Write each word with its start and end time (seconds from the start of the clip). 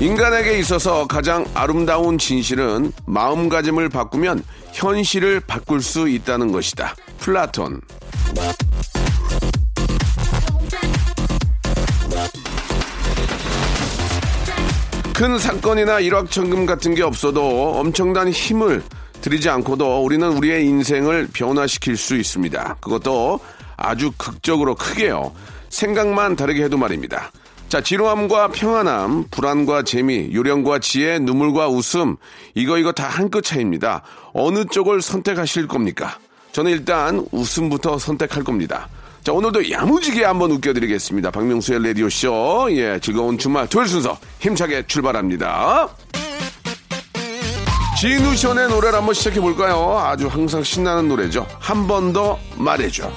인간에게 0.00 0.58
있어서 0.58 1.06
가장 1.06 1.44
아름다운 1.52 2.16
진실은 2.16 2.90
마음가짐을 3.04 3.90
바꾸면 3.90 4.42
현실을 4.72 5.40
바꿀 5.40 5.82
수 5.82 6.08
있다는 6.08 6.52
것이다 6.52 6.94
플라톤 7.18 7.82
큰 15.14 15.38
사건이나 15.38 16.00
일확천금 16.00 16.64
같은 16.64 16.94
게 16.94 17.02
없어도 17.02 17.74
엄청난 17.74 18.30
힘을 18.30 18.82
들이지 19.20 19.50
않고도 19.50 20.02
우리는 20.02 20.26
우리의 20.26 20.64
인생을 20.64 21.28
변화시킬 21.34 21.98
수 21.98 22.16
있습니다. 22.16 22.76
그것도 22.80 23.38
아주 23.76 24.12
극적으로 24.16 24.74
크게요. 24.74 25.32
생각만 25.68 26.36
다르게 26.36 26.64
해도 26.64 26.78
말입니다. 26.78 27.30
자, 27.70 27.80
지루함과 27.80 28.48
평안함, 28.48 29.26
불안과 29.30 29.84
재미, 29.84 30.30
요령과 30.34 30.80
지혜, 30.80 31.20
눈물과 31.20 31.68
웃음, 31.68 32.16
이거 32.56 32.76
이거 32.78 32.90
다 32.90 33.08
한 33.08 33.30
끗 33.30 33.42
차이입니다. 33.44 34.02
어느 34.32 34.64
쪽을 34.64 35.00
선택하실 35.00 35.68
겁니까? 35.68 36.18
저는 36.50 36.72
일단 36.72 37.24
웃음부터 37.30 37.96
선택할 37.98 38.42
겁니다. 38.42 38.88
자, 39.22 39.32
오늘도 39.32 39.70
야무지게 39.70 40.24
한번 40.24 40.50
웃겨드리겠습니다. 40.50 41.30
박명수의 41.30 41.84
라디오쇼. 41.86 42.68
예, 42.72 42.98
즐거운 43.00 43.38
주말 43.38 43.68
토요일 43.68 43.88
순서 43.88 44.18
힘차게 44.40 44.88
출발합니다. 44.88 45.88
진우션의 48.00 48.68
노래를 48.70 48.98
한번 48.98 49.14
시작해볼까요? 49.14 49.96
아주 49.98 50.26
항상 50.26 50.64
신나는 50.64 51.06
노래죠. 51.08 51.46
한 51.60 51.86
번 51.86 52.12
더 52.12 52.36
말해줘. 52.56 53.12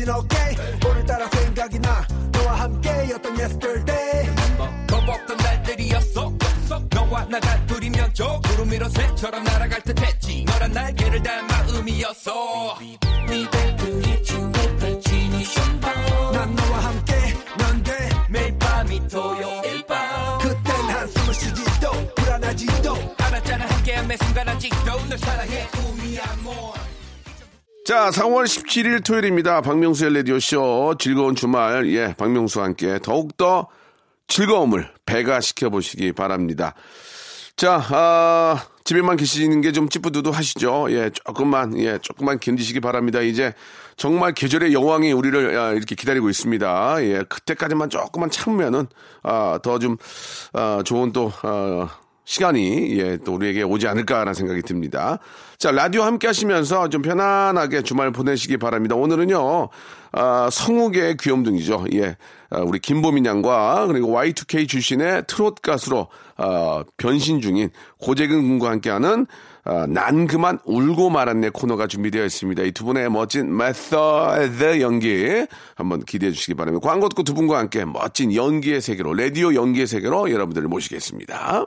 처진 0.00 0.10
어깨. 0.10 0.36
오늘따라 0.88 1.28
생각이 1.28 1.78
나. 1.78 2.06
너와 2.32 2.60
함께였던 2.60 3.38
yesterday. 3.38 4.34
겁없던 4.88 5.36
날들이었어. 5.36 6.32
너와 6.90 7.24
나가 7.24 7.66
둘이면 7.66 8.10
저 8.14 8.40
구름 8.40 8.70
위로 8.70 8.88
새처럼 8.88 9.44
날아갈 9.44 9.82
듯했지. 9.82 10.44
너란 10.46 10.72
날개를 10.72 11.22
단 11.22 11.46
마음이었어. 11.46 12.78
난 16.32 16.54
너와 16.54 16.78
함께 16.78 17.14
넌돼. 17.58 18.08
매일 18.30 18.58
밤이 18.58 19.08
토요일 19.08 19.86
밤. 19.86 20.38
그땐 20.38 20.74
한숨을 20.88 21.34
쉬지도 21.34 22.14
불안하지도. 22.14 23.14
알았잖아 23.18 23.66
함께한 23.66 24.06
매 24.06 24.16
순간 24.16 24.48
아직도. 24.48 25.08
널 25.08 25.18
사랑해 25.18 25.68
우미야 25.84 26.22
뭐 26.42 26.79
자, 27.84 28.10
4월 28.10 28.44
17일 28.44 29.04
토요일입니다. 29.04 29.62
박명수의 29.62 30.14
라디오쇼. 30.14 30.96
즐거운 30.98 31.34
주말, 31.34 31.88
예, 31.92 32.14
박명수와 32.16 32.66
함께 32.66 32.98
더욱더 33.02 33.68
즐거움을 34.28 34.88
배가시켜보시기 35.06 36.12
바랍니다. 36.12 36.74
자, 37.56 37.82
아, 37.90 38.64
집에만 38.84 39.16
계시는 39.16 39.60
게 39.60 39.72
좀 39.72 39.88
찌뿌두두 39.88 40.30
하시죠. 40.30 40.86
예, 40.90 41.10
조금만, 41.10 41.76
예, 41.78 41.98
조금만 41.98 42.38
견디시기 42.38 42.80
바랍니다. 42.80 43.20
이제 43.22 43.54
정말 43.96 44.34
계절의 44.34 44.72
여왕이 44.72 45.12
우리를 45.12 45.58
아, 45.58 45.72
이렇게 45.72 45.94
기다리고 45.94 46.28
있습니다. 46.30 46.96
예, 47.04 47.24
그때까지만 47.28 47.90
조금만 47.90 48.30
참으면은, 48.30 48.86
아, 49.22 49.58
더 49.62 49.78
좀, 49.78 49.96
아, 50.52 50.82
좋은 50.84 51.12
또, 51.12 51.32
아, 51.42 51.88
시간이 52.30 52.96
예, 52.96 53.16
또 53.16 53.34
우리에게 53.34 53.64
오지 53.64 53.88
않을까라는 53.88 54.34
생각이 54.34 54.62
듭니다. 54.62 55.18
자, 55.58 55.72
라디오 55.72 56.04
함께 56.04 56.28
하시면서 56.28 56.88
좀 56.88 57.02
편안하게 57.02 57.82
주말 57.82 58.12
보내시기 58.12 58.56
바랍니다. 58.56 58.94
오늘은요, 58.94 59.68
아, 60.12 60.48
성욱의 60.48 61.16
귀염둥이죠. 61.18 61.86
예. 61.94 62.16
아, 62.50 62.60
우리 62.60 62.78
김보민 62.78 63.26
양과 63.26 63.88
그리고 63.88 64.12
Y2K 64.12 64.68
출신의 64.68 65.24
트롯 65.26 65.60
가수로 65.60 66.06
아, 66.36 66.84
변신 66.98 67.40
중인 67.40 67.70
고재근 67.98 68.42
군과 68.42 68.70
함께하는 68.70 69.26
아, 69.64 69.86
난 69.88 70.28
그만 70.28 70.60
울고 70.64 71.10
말았네 71.10 71.48
코너가 71.50 71.88
준비되어 71.88 72.24
있습니다. 72.24 72.62
이 72.62 72.70
두 72.70 72.84
분의 72.84 73.10
멋진 73.10 73.56
메서드 73.56 74.80
연기 74.80 75.46
한번 75.74 76.04
기대해 76.04 76.30
주시기 76.30 76.54
바랍니다. 76.54 76.86
광고 76.88 77.08
듣고 77.08 77.24
두 77.24 77.34
분과 77.34 77.58
함께 77.58 77.84
멋진 77.84 78.32
연기의 78.32 78.80
세계로, 78.80 79.14
라디오 79.14 79.52
연기의 79.52 79.88
세계로 79.88 80.30
여러분들을 80.30 80.68
모시겠습니다. 80.68 81.66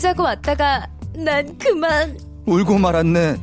웃자고 0.00 0.22
왔다가 0.22 0.86
난 1.14 1.58
그만 1.58 2.16
울고 2.46 2.78
말았네. 2.78 3.36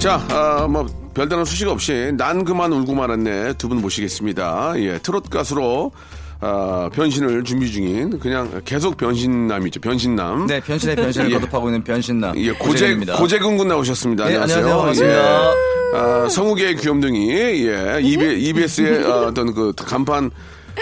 자, 0.00 0.14
아, 0.30 0.66
뭐, 0.68 0.84
별다른 1.14 1.44
수식 1.44 1.68
없이 1.68 2.10
난 2.16 2.44
그만 2.44 2.72
울고 2.72 2.92
말았네 2.94 3.52
두 3.54 3.68
분 3.68 3.80
모시겠습니다. 3.82 4.72
예, 4.78 4.98
트롯 4.98 5.30
가수로 5.30 5.92
아, 6.40 6.90
변신을 6.92 7.44
준비 7.44 7.70
중인 7.70 8.18
그냥 8.18 8.62
계속 8.64 8.96
변신남이죠. 8.96 9.80
변신남. 9.80 10.46
네, 10.48 10.58
변신의 10.60 10.96
변신을 10.96 11.30
예. 11.30 11.34
거듭하고 11.34 11.68
있는 11.68 11.84
변신남. 11.84 12.36
예, 12.36 12.50
고재. 12.50 12.96
고재근 12.96 13.56
군 13.56 13.68
나오셨습니다. 13.68 14.24
네, 14.24 14.30
안녕하세요. 14.38 14.58
안녕하세요. 14.58 14.76
반갑습니다. 15.12 15.52
예. 15.52 15.96
아, 15.96 16.28
성욱의 16.28 16.76
귀염둥이, 16.78 17.30
예, 17.68 18.00
EBS의 18.02 19.04
어떤 19.04 19.54
그 19.54 19.72
간판, 19.76 20.30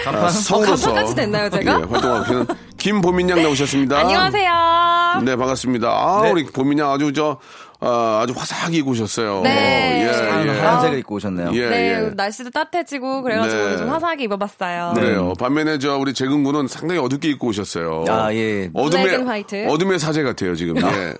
간판? 0.03 0.23
아, 0.25 0.29
성우로서 0.29 0.91
어, 0.91 0.93
간판까지 0.93 1.15
됐나요, 1.15 1.49
제가? 1.49 1.71
예, 1.71 1.83
활동하고 1.83 2.21
계시는 2.23 2.45
김보민 2.77 3.29
양 3.29 3.41
나오셨습니다. 3.43 3.99
안녕하세요. 3.99 5.21
네, 5.25 5.35
반갑습니다. 5.35 5.89
아, 5.89 6.21
네. 6.23 6.31
우리 6.31 6.45
보민 6.45 6.79
양 6.79 6.91
아주 6.91 7.11
저, 7.13 7.37
아, 7.81 8.21
아주 8.23 8.33
화사하게 8.35 8.77
입고 8.77 8.91
오셨어요. 8.91 9.41
네. 9.43 10.03
예, 10.03 10.11
하얀, 10.11 10.47
예. 10.47 10.51
하얀색을 10.51 10.99
입고 10.99 11.15
오셨네요. 11.15 11.51
예, 11.53 11.69
네, 11.69 11.91
예. 11.91 12.09
날씨도 12.15 12.51
따뜻해지고 12.51 13.21
그래가지고 13.23 13.57
네. 13.57 13.65
오늘 13.67 13.77
좀 13.77 13.89
화사하게 13.89 14.23
입어봤어요. 14.25 14.93
그래요. 14.95 15.33
반면에 15.39 15.79
저 15.79 15.97
우리 15.97 16.13
재근 16.13 16.43
군은 16.43 16.67
상당히 16.67 16.99
어둡게 17.01 17.29
입고 17.29 17.47
오셨어요. 17.47 18.05
아, 18.07 18.33
예. 18.33 18.69
어둠의 18.73 19.23
화이트. 19.25 19.67
어둠의 19.69 19.99
사제 19.99 20.23
같아요 20.23 20.55
지금. 20.55 20.77
예. 20.77 21.13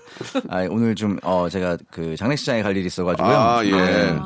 아, 0.48 0.66
오늘 0.70 0.94
좀, 0.94 1.18
어, 1.22 1.48
제가 1.50 1.76
그 1.90 2.16
장례식장에 2.16 2.62
갈 2.62 2.76
일이 2.76 2.86
있어가지고요. 2.86 3.34
아 3.34 3.64
예. 3.64 3.70
네. 3.70 4.16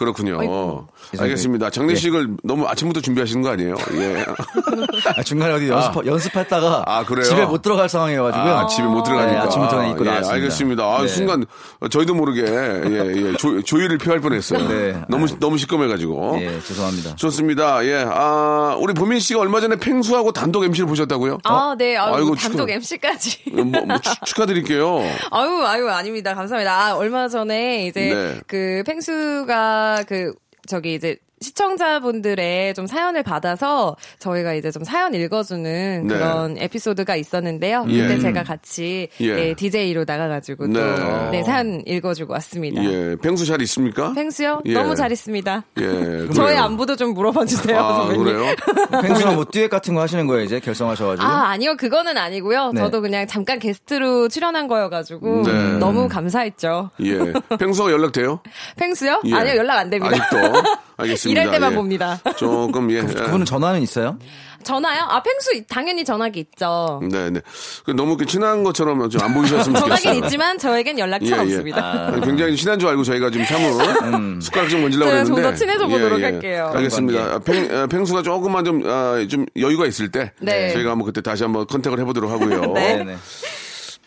그렇군요. 0.00 0.40
아이고. 0.40 0.88
알겠습니다. 1.18 1.68
장례식을 1.68 2.36
너무 2.42 2.66
아침부터 2.66 3.02
준비하시는 3.02 3.42
거 3.42 3.50
아니에요? 3.50 3.74
예. 3.94 4.24
아, 5.14 5.22
중간에 5.22 5.52
어디 5.52 5.68
연습, 5.68 6.06
연습했다가 6.06 6.84
아, 6.86 7.04
그래요? 7.04 7.24
집에 7.24 7.44
못 7.44 7.60
들어갈 7.60 7.86
상황이어가지고요. 7.90 8.54
아, 8.54 8.66
집에 8.66 8.86
못 8.86 9.02
들어가니까. 9.02 9.32
네, 9.32 9.38
아침부터는 9.46 9.90
입고 9.90 10.00
예, 10.06 10.08
나왔습니다. 10.08 10.34
알겠습니다. 10.34 10.82
아, 10.84 11.02
네. 11.02 11.08
순간 11.08 11.44
저희도 11.90 12.14
모르게 12.14 12.42
예, 12.42 13.12
예, 13.28 13.36
조, 13.36 13.60
조의를 13.62 13.98
피할 13.98 14.20
뻔했어요. 14.20 14.66
네. 14.68 15.02
너무 15.08 15.26
너무 15.38 15.58
시꺼매가지고. 15.58 16.38
예, 16.40 16.60
죄송합니다. 16.66 17.16
좋습니다. 17.16 17.84
예, 17.84 18.06
아 18.08 18.76
우리 18.80 18.94
보민 18.94 19.20
씨가 19.20 19.40
얼마 19.40 19.60
전에 19.60 19.76
팽수하고 19.76 20.32
단독 20.32 20.64
MC를 20.64 20.86
보셨다고요? 20.86 21.38
아, 21.44 21.74
네. 21.76 21.96
아유, 21.98 22.14
아이고, 22.14 22.34
단독 22.36 22.66
축하- 22.68 22.72
MC까지. 22.74 23.38
뭐, 23.52 23.64
뭐 23.64 23.98
축- 23.98 24.14
축하드릴게요. 24.24 25.00
아유, 25.30 25.62
아유, 25.66 25.88
아닙니다. 25.90 26.34
감사합니다. 26.34 26.72
아, 26.86 26.94
얼마 26.94 27.28
전에 27.28 27.86
이제 27.86 28.00
네. 28.14 28.40
그 28.46 28.82
펭수가 28.86 29.89
그 30.06 30.34
저기 30.66 30.94
이제 30.94 31.16
시청자분들의 31.40 32.74
좀 32.74 32.86
사연을 32.86 33.22
받아서 33.22 33.96
저희가 34.18 34.54
이제 34.54 34.70
좀 34.70 34.84
사연 34.84 35.14
읽어주는 35.14 36.06
네. 36.06 36.14
그런 36.14 36.56
에피소드가 36.58 37.16
있었는데요. 37.16 37.86
예. 37.88 38.02
그때 38.02 38.18
제가 38.18 38.42
같이 38.44 39.08
예. 39.20 39.34
네, 39.34 39.54
DJ로 39.54 40.04
나가가지고 40.06 40.72
또 40.72 40.80
네. 40.80 41.30
네, 41.30 41.42
사연 41.42 41.82
읽어주고 41.86 42.32
왔습니다. 42.34 42.84
예, 42.84 43.16
팽수 43.22 43.46
잘 43.46 43.62
있습니까? 43.62 44.12
펭수요? 44.12 44.60
예. 44.66 44.74
너무 44.74 44.94
잘 44.94 45.10
있습니다. 45.12 45.64
예, 45.78 46.28
저의. 46.34 46.60
안부도 46.60 46.96
좀 46.96 47.14
물어봐 47.14 47.46
주세요, 47.46 47.78
아, 47.78 47.94
선배님. 48.06 48.24
그래요? 48.24 48.54
펭수가 49.02 49.32
뭐 49.32 49.44
듀엣 49.46 49.70
같은 49.70 49.94
거 49.94 50.02
하시는 50.02 50.26
거예요, 50.26 50.44
이제 50.44 50.60
결성하셔가지고. 50.60 51.26
아, 51.26 51.48
아니요. 51.48 51.74
그거는 51.76 52.18
아니고요. 52.18 52.72
네. 52.72 52.80
저도 52.82 53.00
그냥 53.00 53.26
잠깐 53.26 53.58
게스트로 53.58 54.28
출연한 54.28 54.68
거여가지고 54.68 55.42
네. 55.46 55.78
너무 55.78 56.06
감사했죠. 56.08 56.90
예, 57.02 57.18
팽수가 57.58 57.90
연락돼요? 57.92 58.40
펭수요? 58.76 59.22
예. 59.24 59.34
아니요. 59.34 59.56
연락 59.56 59.78
안 59.78 59.88
됩니다. 59.88 60.14
아직도. 60.14 60.62
알겠습니다. 60.98 61.29
이럴 61.30 61.50
때만 61.50 61.72
예. 61.72 61.76
봅니다. 61.76 62.20
조금 62.36 62.90
예. 62.90 63.00
그분은 63.02 63.44
전화는 63.46 63.80
있어요? 63.82 64.18
전화요? 64.62 65.04
아, 65.08 65.22
펭수 65.22 65.64
당연히 65.70 66.04
전화기 66.04 66.38
있죠. 66.40 67.00
네, 67.10 67.30
네. 67.30 67.40
그 67.84 67.92
너무 67.92 68.18
그 68.18 68.26
친한 68.26 68.62
것처럼 68.62 69.08
좀 69.08 69.22
안 69.22 69.32
보이셨으면 69.32 69.80
좋겠어요. 69.80 69.96
전화기는 69.96 70.26
있지만 70.26 70.58
저에겐 70.58 70.98
연락처가 70.98 71.36
예, 71.36 71.48
예. 71.48 71.52
없습니다. 71.54 72.12
굉장히 72.22 72.56
친한 72.56 72.78
줄 72.78 72.90
알고 72.90 73.02
저희가 73.02 73.30
지금 73.30 73.46
사무 73.46 74.40
숟가락 74.42 74.68
좀 74.68 74.84
얹으려고 74.84 75.10
했는데. 75.12 75.42
더 75.42 75.54
친해져 75.54 75.86
보도록 75.86 76.20
할게요. 76.20 76.70
알겠습니다. 76.74 77.20
아, 77.20 77.38
팽, 77.38 77.74
아, 77.74 77.86
팽수가 77.86 78.22
조금만 78.22 78.64
좀, 78.66 78.82
아, 78.86 79.24
좀 79.30 79.46
여유가 79.56 79.86
있을 79.86 80.10
때. 80.10 80.32
네. 80.40 80.72
저희가 80.74 80.90
한번 80.90 81.06
그때 81.06 81.22
다시 81.22 81.42
한번 81.42 81.66
컨택을 81.66 81.98
해보도록 82.00 82.30
하고요. 82.30 82.72
네. 82.74 83.16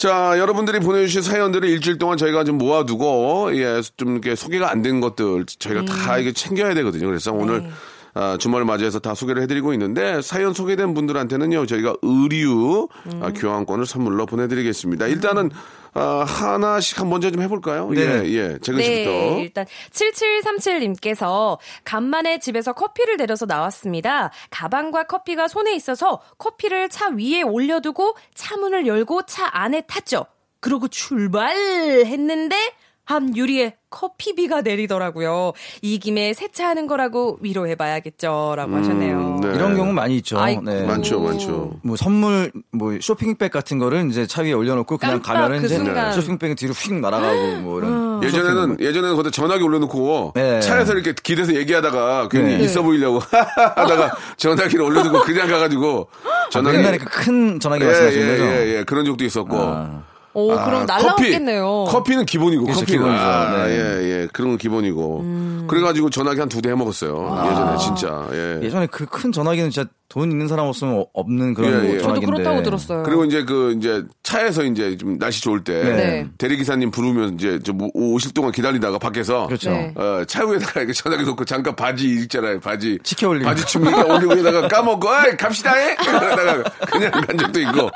자, 0.04 0.38
여러분들이 0.38 0.82
보내주신 0.82 1.22
사연들을 1.22 1.70
일주일 1.70 1.98
동안 1.98 2.18
저희가 2.18 2.44
좀 2.44 2.58
모아두고, 2.58 3.56
예, 3.56 3.82
좀 3.96 4.12
이렇게 4.12 4.36
소개가 4.36 4.70
안 4.70 4.82
된 4.82 5.00
것들 5.00 5.46
저희가 5.46 5.80
음. 5.80 5.86
다 5.86 6.18
이게 6.18 6.34
챙겨야 6.34 6.74
되거든요. 6.74 7.08
그래서 7.08 7.32
오늘 7.32 7.62
네. 7.64 7.70
아, 8.16 8.38
주말을 8.38 8.66
맞이해서 8.66 9.00
다 9.00 9.16
소개를 9.16 9.42
해드리고 9.44 9.74
있는데 9.74 10.22
사연 10.22 10.54
소개된 10.54 10.94
분들한테는요 10.94 11.66
저희가 11.66 11.96
의류 12.02 12.88
아, 13.22 13.28
음. 13.28 13.34
교환권을 13.34 13.86
선물로 13.86 14.26
보내드리겠습니다. 14.26 15.08
일단은 15.08 15.50
아, 15.96 16.24
하나씩 16.28 17.00
한 17.00 17.10
먼저 17.10 17.30
좀 17.32 17.42
해볼까요? 17.42 17.90
예, 17.96 18.06
네. 18.06 18.32
예, 18.34 18.58
재근 18.62 18.80
네, 18.80 18.84
씨부터. 18.84 19.40
일단 19.40 19.66
7737님께서 19.92 21.58
간만에 21.84 22.40
집에서 22.40 22.74
커피를 22.74 23.18
내려서 23.18 23.46
나왔습니다. 23.46 24.32
가방과 24.50 25.04
커피가 25.04 25.48
손에 25.48 25.76
있어서 25.76 26.20
커피를 26.38 26.90
차 26.90 27.10
위에 27.10 27.42
올려두고 27.42 28.16
차 28.34 28.58
문을 28.58 28.88
열고 28.88 29.24
차 29.28 29.50
안에 29.52 29.82
탔죠. 29.82 30.26
그러고 30.60 30.88
출발했는데 30.88 32.56
한 33.06 33.36
유리에 33.36 33.76
커피비가 33.90 34.62
내리더라고요. 34.62 35.52
이 35.82 36.00
김에 36.00 36.34
세차하는 36.34 36.88
거라고 36.88 37.38
위로해봐야겠죠라고 37.42 38.76
하셨네요. 38.78 39.40
네. 39.44 39.50
이런 39.56 39.76
경우 39.76 39.92
많이 39.94 40.18
있죠. 40.18 40.40
아이고. 40.40 40.62
네. 40.62 40.84
많죠, 40.86 41.20
많죠. 41.20 41.74
뭐 41.84 41.96
선물 41.96 42.52
뭐 42.72 42.98
쇼핑백 43.00 43.52
같은 43.52 43.78
거를 43.78 44.10
이제 44.10 44.26
차 44.26 44.42
위에 44.42 44.54
올려놓고 44.54 44.98
그냥 44.98 45.22
가면은 45.22 45.60
그 45.60 45.66
이제 45.66 45.76
순간. 45.76 46.14
쇼핑백이 46.14 46.56
뒤로 46.56 46.74
휙 46.74 46.94
날아가고 46.94 47.60
뭐 47.62 47.80
이런 47.80 48.24
예전에는 48.24 48.78
예전에는 48.80 49.16
거기다 49.16 49.32
전화기 49.32 49.64
올려놓고 49.64 50.32
네. 50.36 50.60
차에서 50.62 50.94
이렇게 50.94 51.14
길에서 51.22 51.54
얘기하다가 51.56 52.30
괜히 52.30 52.58
네. 52.58 52.64
있어 52.64 52.82
보이려고 52.82 53.20
하다가 53.30 54.16
전화기를 54.38 54.82
올려두고 54.84 55.20
그냥 55.24 55.48
가가지고 55.50 56.08
전화기 56.52 56.78
옛날에 56.78 56.98
그 56.98 57.06
큰 57.14 57.60
전화기 57.60 57.84
예, 57.84 57.88
말씀하시는 57.88 58.28
거죠? 58.28 58.44
예, 58.46 58.50
예, 58.68 58.78
예. 58.80 58.84
그런 58.86 59.06
적도 59.06 59.24
있었고. 59.24 59.56
아. 59.58 60.04
오, 60.36 60.52
아, 60.52 60.66
그럼 60.66 60.86
날라왔겠네요. 60.88 61.86
커피, 61.90 62.16
는 62.16 62.26
기본이고, 62.26 62.64
그렇죠, 62.64 62.80
커피는. 62.82 63.00
기본이죠. 63.04 63.24
아, 63.24 63.66
네. 63.68 63.72
예, 63.72 64.04
예. 64.24 64.28
그런 64.34 64.50
건 64.52 64.58
기본이고. 64.58 65.20
음. 65.22 65.66
그래가지고 65.68 66.10
전화기 66.10 66.40
한 66.40 66.50
두 66.50 66.62
대 66.62 66.70
해먹었어요. 66.70 67.48
예전에 67.52 67.78
진짜. 67.78 68.28
예. 68.34 68.60
예전에 68.64 68.88
그 68.88 69.06
큰 69.06 69.32
전화기는 69.32 69.70
진짜 69.70 69.88
돈 70.14 70.30
있는 70.32 70.48
사람 70.48 70.68
없으면 70.68 70.94
어- 71.00 71.06
없는 71.14 71.56
그런 71.56 71.72
예, 71.72 71.76
예. 71.86 71.90
저도 71.98 72.02
전화기인데. 72.04 72.26
그렇다고 72.28 72.62
들었어요. 72.62 73.02
그리고 73.02 73.26
이제 73.26 73.44
그, 73.46 73.74
이제 73.76 74.04
차에서 74.22 74.64
이제 74.64 74.96
좀 74.96 75.18
날씨 75.18 75.42
좋을 75.42 75.64
때. 75.64 75.74
네. 75.84 76.28
대리기사님 76.38 76.92
부르면 76.92 77.34
이제 77.34 77.58
좀 77.58 77.82
오- 77.82 78.14
오실 78.14 78.32
동안 78.32 78.52
기다리다가 78.52 79.00
밖에서. 79.00 79.48
그렇죠. 79.48 79.72
네. 79.72 79.92
어, 79.96 80.24
차 80.28 80.46
위에다가 80.46 80.82
이렇게 80.82 80.94
전화기 80.94 81.24
놓고 81.24 81.46
잠깐 81.46 81.76
바지 81.76 82.08
있잖아요. 82.12 82.60
바지. 82.60 83.00
치켜 83.04 83.30
올리고. 83.30 83.46
바지 83.46 83.66
춤 83.66 83.88
올리고 83.88 84.34
에다가 84.34 84.68
까먹고, 84.68 85.08
어이, 85.10 85.36
갑시다, 85.36 85.74
해! 85.74 85.96
그러다가 85.96 86.64
그냥 86.92 87.10
간 87.10 87.36
적도 87.36 87.60
있고. 87.62 87.90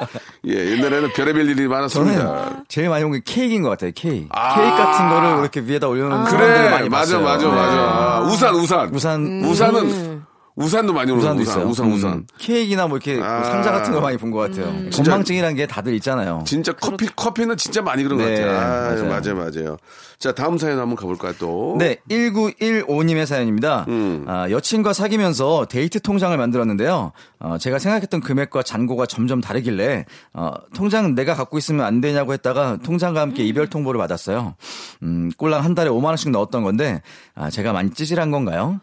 예, 0.47 0.53
옛날에는 0.71 1.13
별의별 1.13 1.47
일이 1.49 1.67
많았습니다. 1.67 2.63
제일 2.67 2.89
많이 2.89 3.03
본게 3.03 3.21
케이크인 3.25 3.61
것 3.61 3.69
같아요. 3.69 3.91
케이크. 3.93 4.25
아. 4.31 4.55
케이크 4.55 4.75
같은 4.75 5.09
거를 5.09 5.39
이렇게 5.41 5.59
위에다 5.59 5.87
올려놓는 5.87 6.25
사람들을 6.31 6.57
그래, 6.57 6.69
많이 6.71 6.89
맞아, 6.89 7.19
봤어요. 7.19 7.21
맞아, 7.23 7.45
네. 7.47 7.51
맞아. 7.55 7.77
아, 7.77 8.21
우산, 8.21 8.55
우산. 8.55 8.95
우산, 8.95 9.43
우산은, 9.45 10.23
우산도 10.57 10.91
많이 10.91 11.11
오는 11.11 11.21
우산도 11.23 11.41
우산, 11.43 11.53
있어요. 11.59 11.69
우산, 11.69 11.91
우산. 11.91 12.11
음, 12.13 12.27
케이크나 12.39 12.87
뭐 12.87 12.97
이렇게 12.97 13.15
뭐 13.17 13.25
아. 13.25 13.43
상자 13.43 13.71
같은 13.71 13.93
거 13.93 14.01
많이 14.01 14.17
본 14.17 14.31
것 14.31 14.39
같아요. 14.39 14.71
진짜- 14.89 15.03
건망증이라는 15.03 15.55
게 15.55 15.67
다들 15.67 15.93
있잖아요. 15.95 16.43
진짜 16.47 16.73
커피, 16.73 17.05
커피는 17.15 17.57
진짜 17.57 17.81
많이 17.83 18.03
그런 18.03 18.17
것 18.17 18.25
네, 18.25 18.41
같아요. 18.41 18.57
아, 18.59 18.89
맞아요. 18.89 19.05
맞아요, 19.05 19.35
맞아요. 19.35 19.77
자, 20.19 20.31
다음 20.33 20.57
사연 20.57 20.79
한번 20.79 20.95
가볼까요, 20.95 21.33
또? 21.37 21.75
네, 21.77 21.97
1915님의 22.09 23.27
사연입니다. 23.27 23.85
음. 23.87 24.25
아, 24.27 24.49
여친과 24.49 24.93
사귀면서 24.93 25.67
데이트 25.69 25.99
통장을 26.01 26.35
만들었는데요. 26.35 27.11
어, 27.39 27.57
제가 27.59 27.77
생각했던 27.77 28.21
금액과 28.21 28.63
잔고가 28.63 29.05
점점 29.05 29.41
다르길래 29.41 30.05
어, 30.33 30.53
통장 30.73 31.13
내가 31.13 31.35
갖고 31.35 31.59
있으면 31.59 31.85
안 31.85 32.01
되냐고 32.01 32.33
했다가 32.33 32.79
통장과 32.83 33.21
함께 33.21 33.43
이별 33.43 33.67
통보를 33.67 33.99
받았어요. 33.99 34.55
음, 35.03 35.29
꼴랑 35.37 35.63
한 35.63 35.75
달에 35.75 35.91
5만 35.91 36.05
원씩 36.05 36.31
넣었던 36.31 36.63
건데 36.63 37.03
아, 37.35 37.51
제가 37.51 37.71
많이 37.73 37.91
찌질한 37.91 38.31
건가요? 38.31 38.79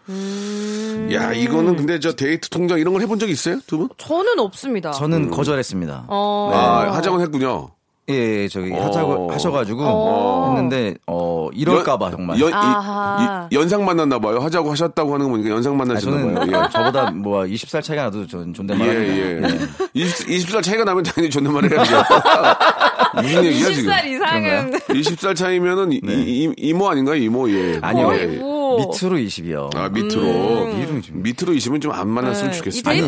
야, 1.13 1.33
이 1.33 1.47
거는 1.65 1.77
근데 1.77 2.01
저 2.01 2.15
데이트 2.15 2.49
통장 2.49 2.79
이런 2.79 2.93
걸 2.95 3.03
해본 3.03 3.19
적 3.19 3.29
있어요? 3.31 3.59
두 3.67 3.79
분? 3.79 3.89
저는 3.99 4.39
없습니다. 4.39 4.93
저는 4.93 5.31
거절했습니다. 5.31 6.05
어. 6.09 6.51
아, 6.55 6.97
하자곤 6.97 7.21
했군요. 7.21 7.71
예, 8.11 8.43
예, 8.43 8.49
저기 8.49 8.71
어. 8.71 8.85
하자고 8.85 9.33
하셔가지고 9.33 9.83
어. 9.83 10.51
했는데 10.55 10.95
어 11.07 11.49
이럴까봐 11.55 12.11
정말. 12.11 12.39
연, 12.39 12.51
이- 12.51 12.53
아하. 12.53 13.49
이- 13.51 13.55
연상 13.57 13.83
만났나 13.87 14.19
봐요. 14.19 14.41
하자고 14.41 14.71
하셨다고 14.73 15.15
하는 15.15 15.25
거 15.25 15.31
보니까 15.31 15.49
연상 15.49 15.73
아, 15.73 15.77
만나셨나 15.77 16.19
저는 16.21 16.35
봐요. 16.35 16.47
예. 16.49 16.69
저보다 16.71 17.11
뭐 17.13 17.45
20살 17.45 17.83
차이가 17.83 18.05
나도 18.05 18.27
전 18.27 18.53
존댓말 18.53 18.89
예, 18.89 19.41
합니다. 19.41 19.49
예. 19.49 19.69
20, 19.95 20.29
20 20.29 20.51
살 20.51 20.61
차이가 20.61 20.85
나면 20.85 21.03
당연히 21.03 21.31
존댓말 21.31 21.65
해야죠. 21.71 21.95
무슨 23.23 23.45
얘기야, 23.45 23.71
지금? 23.71 23.91
20살 23.93 24.05
이상은 24.07 24.71
20살 24.89 25.35
차이면은 25.37 25.93
이- 25.93 26.01
이, 26.05 26.53
이모 26.59 26.89
아닌가요? 26.91 27.17
이모, 27.17 27.49
예. 27.51 27.79
아니요. 27.81 28.39
뭐. 28.41 28.64
밑으로 28.77 29.17
20이요. 29.17 29.77
아, 29.77 29.89
밑으로. 29.89 30.67
밑으로 30.75 31.01
좀- 31.01 31.23
밑으로 31.23 31.53
있으면 31.55 31.81
좀안 31.81 32.09
만났으면 32.09 32.53
네. 32.53 32.59
좋겠습니다. 32.59 32.93
이 32.95 33.01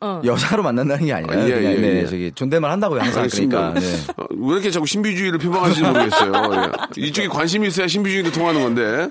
아니, 0.00 0.26
여자로 0.26 0.62
만난다는 0.62 1.06
게 1.06 1.12
아니라 1.12 1.34
아, 1.34 1.44
예, 1.44 1.50
예, 1.50 1.74
네, 1.74 2.02
예. 2.02 2.06
저기 2.06 2.30
존댓말 2.32 2.70
한다고요 2.70 3.00
항상 3.00 3.22
알겠습니다. 3.24 3.72
그러니까. 3.74 3.80
네. 3.80 3.96
어, 4.16 4.26
왜 4.30 4.52
이렇게 4.54 4.70
자꾸 4.70 4.86
신비주의를 4.86 5.38
표방하시는지 5.40 5.98
모르겠어요. 5.98 6.72
예. 6.98 7.02
이쪽에 7.06 7.26
관심이 7.28 7.66
있어야 7.66 7.88
신비주의도 7.88 8.30
통하는 8.32 8.62
건데. 8.62 9.08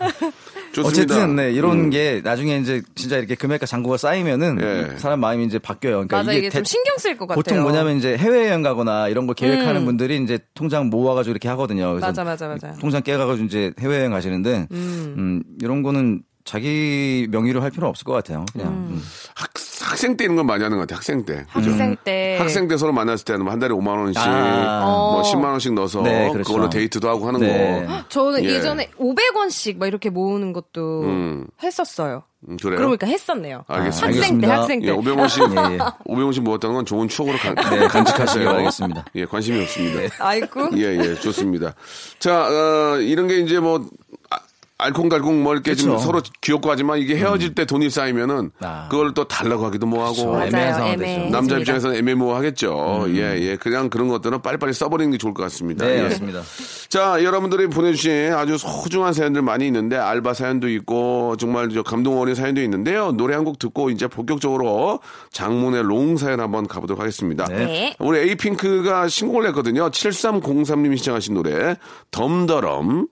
좋습니다. 0.73 0.87
어쨌든 1.15 1.35
네, 1.35 1.51
이런 1.51 1.79
음. 1.85 1.89
게 1.89 2.21
나중에 2.23 2.57
이제 2.57 2.81
진짜 2.95 3.17
이렇게 3.17 3.35
금액과 3.35 3.65
잔고가 3.65 3.97
쌓이면은 3.97 4.57
예. 4.61 4.97
사람 4.99 5.19
마음이 5.19 5.45
이제 5.45 5.59
바뀌어요. 5.59 5.93
그러니까 5.95 6.17
맞아 6.17 6.33
이게 6.33 6.49
대- 6.49 6.57
좀 6.57 6.63
신경 6.65 6.97
쓸 6.97 7.17
것 7.17 7.27
같아요. 7.27 7.41
보통 7.41 7.61
뭐냐면 7.61 7.97
이제 7.97 8.15
해외 8.17 8.47
여행 8.47 8.61
가거나 8.61 9.07
이런 9.09 9.27
거 9.27 9.33
계획하는 9.33 9.81
음. 9.81 9.85
분들이 9.85 10.17
이제 10.21 10.39
통장 10.53 10.89
모아가지고 10.89 11.31
이렇게 11.31 11.47
하거든요. 11.49 11.89
그래서 11.91 12.07
맞아 12.07 12.23
맞아 12.23 12.47
맞아. 12.47 12.73
통장 12.79 13.01
깨가지고 13.01 13.45
이제 13.45 13.73
해외 13.79 13.97
여행 13.99 14.11
가시는데 14.11 14.67
음. 14.71 15.43
이런 15.61 15.81
거는 15.83 16.23
자기 16.45 17.27
명의로 17.29 17.61
할 17.61 17.71
필요 17.71 17.87
없을 17.87 18.05
것 18.05 18.13
같아요. 18.13 18.45
그냥 18.53 18.69
음. 18.69 19.03
학, 19.35 19.49
학생 19.87 20.17
때 20.17 20.25
이런 20.25 20.35
건 20.35 20.45
많이 20.45 20.61
하는 20.63 20.77
것 20.77 20.81
같아요. 20.81 20.97
학생 20.97 21.23
때. 21.25 21.45
그죠? 21.53 21.71
학생 21.71 21.95
때 22.03 22.37
학생 22.37 22.67
때 22.67 22.77
서로 22.77 22.91
만났을 22.91 23.25
때는 23.25 23.43
뭐한 23.43 23.59
달에 23.59 23.73
5만 23.73 23.87
원씩, 23.87 24.21
아. 24.21 24.81
뭐 24.85 25.19
어. 25.19 25.21
10만 25.23 25.45
원씩 25.45 25.73
넣어서 25.73 26.01
네, 26.01 26.29
그렇죠. 26.31 26.47
그걸로 26.51 26.69
데이트도 26.69 27.07
하고 27.09 27.27
하는 27.27 27.39
네. 27.39 27.85
거. 27.87 28.07
저는 28.09 28.43
예. 28.43 28.49
예전에 28.49 28.89
500원씩 28.99 29.77
막 29.77 29.87
이렇게 29.87 30.09
모으는 30.09 30.53
것도 30.53 31.01
음. 31.03 31.47
했었어요. 31.63 32.23
음, 32.47 32.55
그래요? 32.61 32.77
그러니까 32.77 33.07
했었네요. 33.07 33.63
알겠습니다. 33.67 34.07
학생 34.19 34.39
때 34.41 34.47
알겠습니다. 34.47 34.61
학생 34.61 34.79
때. 34.81 34.87
예, 34.87 34.91
500원씩, 34.91 35.71
예, 35.71 35.73
예. 35.73 35.77
500원씩 36.13 36.41
모았다는 36.41 36.75
건 36.75 36.85
좋은 36.85 37.07
추억으로 37.07 37.37
간, 37.39 37.55
네, 37.55 37.87
간직하세요. 37.87 38.45
바라겠습니다. 38.45 39.05
예, 39.15 39.25
관심이 39.25 39.61
없습니다. 39.63 40.15
아이고. 40.23 40.69
예, 40.77 40.83
예, 40.97 41.15
좋습니다. 41.15 41.73
자, 42.19 42.47
어, 42.47 42.97
이런 42.99 43.27
게 43.27 43.39
이제 43.39 43.59
뭐, 43.59 43.79
아, 43.79 43.83
알콩달콩 44.79 45.41
뭐 45.41 45.53
이렇게 45.53 45.73
좀 45.73 45.91
그쵸. 45.91 46.03
서로 46.03 46.21
귀엽고 46.41 46.69
하지만 46.69 46.99
이게 46.99 47.15
헤어질 47.17 47.55
때 47.55 47.65
돈이 47.65 47.89
쌓이면은 47.89 48.51
아. 48.59 48.87
그걸 48.91 49.13
또 49.15 49.27
달라고 49.27 49.65
하기도 49.65 49.87
뭐하고 49.87 50.13
그쵸. 50.13 50.31
맞아요. 50.31 50.47
애매한 50.47 50.73
상황 50.75 50.89
애매해. 50.91 51.17
되죠. 51.23 51.31
남자. 51.31 51.57
입장에서는 51.57 51.95
애매모호하겠죠. 51.95 53.05
예, 53.09 53.39
예. 53.39 53.55
그냥 53.55 53.89
그런 53.89 54.07
것들은 54.07 54.43
빨리빨리 54.43 54.73
써버리는 54.73 55.09
게 55.11 55.17
좋을 55.17 55.33
것 55.33 55.41
같습니다. 55.43 55.83
네, 55.83 55.97
예. 55.97 56.01
맞습니다. 56.03 56.41
자, 56.89 57.23
여러분들이 57.23 57.65
보내주신 57.67 58.33
아주 58.33 58.59
소중한 58.59 59.13
사연들 59.13 59.41
많이 59.41 59.65
있는데, 59.65 59.97
알바 59.97 60.35
사연도 60.35 60.69
있고, 60.69 61.35
정말 61.37 61.69
저 61.69 61.81
감동 61.81 62.19
어린 62.19 62.35
사연도 62.35 62.61
있는데요. 62.61 63.11
노래 63.13 63.33
한 63.33 63.47
곡 63.47 63.59
듣고 63.59 63.89
이제 63.89 64.07
본격적으로 64.07 64.99
장문의 65.31 65.83
롱 65.83 66.17
사연 66.17 66.39
한번 66.41 66.67
가보도록 66.67 66.99
하겠습니다. 66.99 67.45
네. 67.45 67.95
우리 67.97 68.19
에이핑크가 68.19 69.07
신곡을 69.07 69.43
냈거든요. 69.45 69.89
7303님이 69.89 70.97
시청하신 70.97 71.33
노래, 71.33 71.77
덤더럼. 72.11 73.07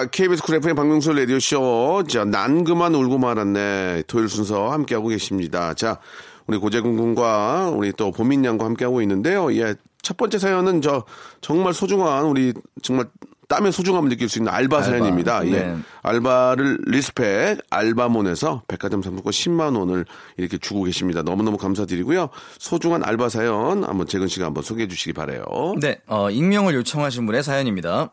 자, 0.00 0.06
KBS 0.06 0.42
쿨 0.42 0.54
FM 0.54 0.76
박명수 0.76 1.12
라디오쇼. 1.12 2.04
자, 2.08 2.24
난 2.24 2.64
그만 2.64 2.94
울고 2.94 3.18
말았네. 3.18 4.04
토요일 4.06 4.30
순서 4.30 4.70
함께하고 4.70 5.08
계십니다. 5.08 5.74
자, 5.74 5.98
우리 6.46 6.56
고재근 6.56 6.96
군과 6.96 7.68
우리 7.74 7.92
또 7.92 8.10
보민 8.10 8.42
양과 8.42 8.64
함께하고 8.64 9.02
있는데요. 9.02 9.54
예. 9.56 9.74
첫 10.00 10.16
번째 10.16 10.38
사연은 10.38 10.80
저 10.80 11.04
정말 11.42 11.74
소중한 11.74 12.24
우리 12.24 12.54
정말 12.80 13.08
땀의 13.48 13.72
소중함을 13.72 14.08
느낄 14.08 14.30
수 14.30 14.38
있는 14.38 14.50
알바, 14.50 14.80
사연입니다. 14.80 15.46
예. 15.48 15.50
네. 15.50 15.76
알바를 16.02 16.78
respect 16.86 17.58
알바몬에서 17.68 18.62
백화점 18.68 19.02
상품권 19.02 19.30
10만 19.32 19.78
원을 19.78 20.06
이렇게 20.38 20.56
주고 20.56 20.84
계십니다. 20.84 21.20
너무너무 21.20 21.58
감사드리고요. 21.58 22.30
소중한 22.58 23.04
알바 23.04 23.28
사연 23.28 23.84
한번 23.84 24.06
재근 24.06 24.28
씨가 24.28 24.46
한번 24.46 24.62
소개해 24.62 24.88
주시기 24.88 25.12
바래요. 25.12 25.44
네, 25.78 26.00
어, 26.06 26.30
익명을 26.30 26.72
요청하신 26.74 27.26
분의 27.26 27.42
사연입니다. 27.42 28.12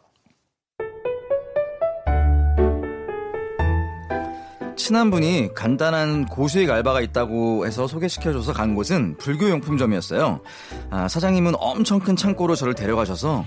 친한 4.77 5.09
분이 5.11 5.49
간단한 5.55 6.25
고수익 6.27 6.69
알바가 6.69 7.01
있다고 7.01 7.65
해서 7.65 7.87
소개시켜줘서 7.87 8.53
간 8.53 8.75
곳은 8.75 9.17
불교용품점이었어요. 9.17 10.39
아, 10.91 11.07
사장님은 11.07 11.53
엄청 11.57 11.99
큰 11.99 12.15
창고로 12.15 12.55
저를 12.55 12.73
데려가셔서 12.75 13.43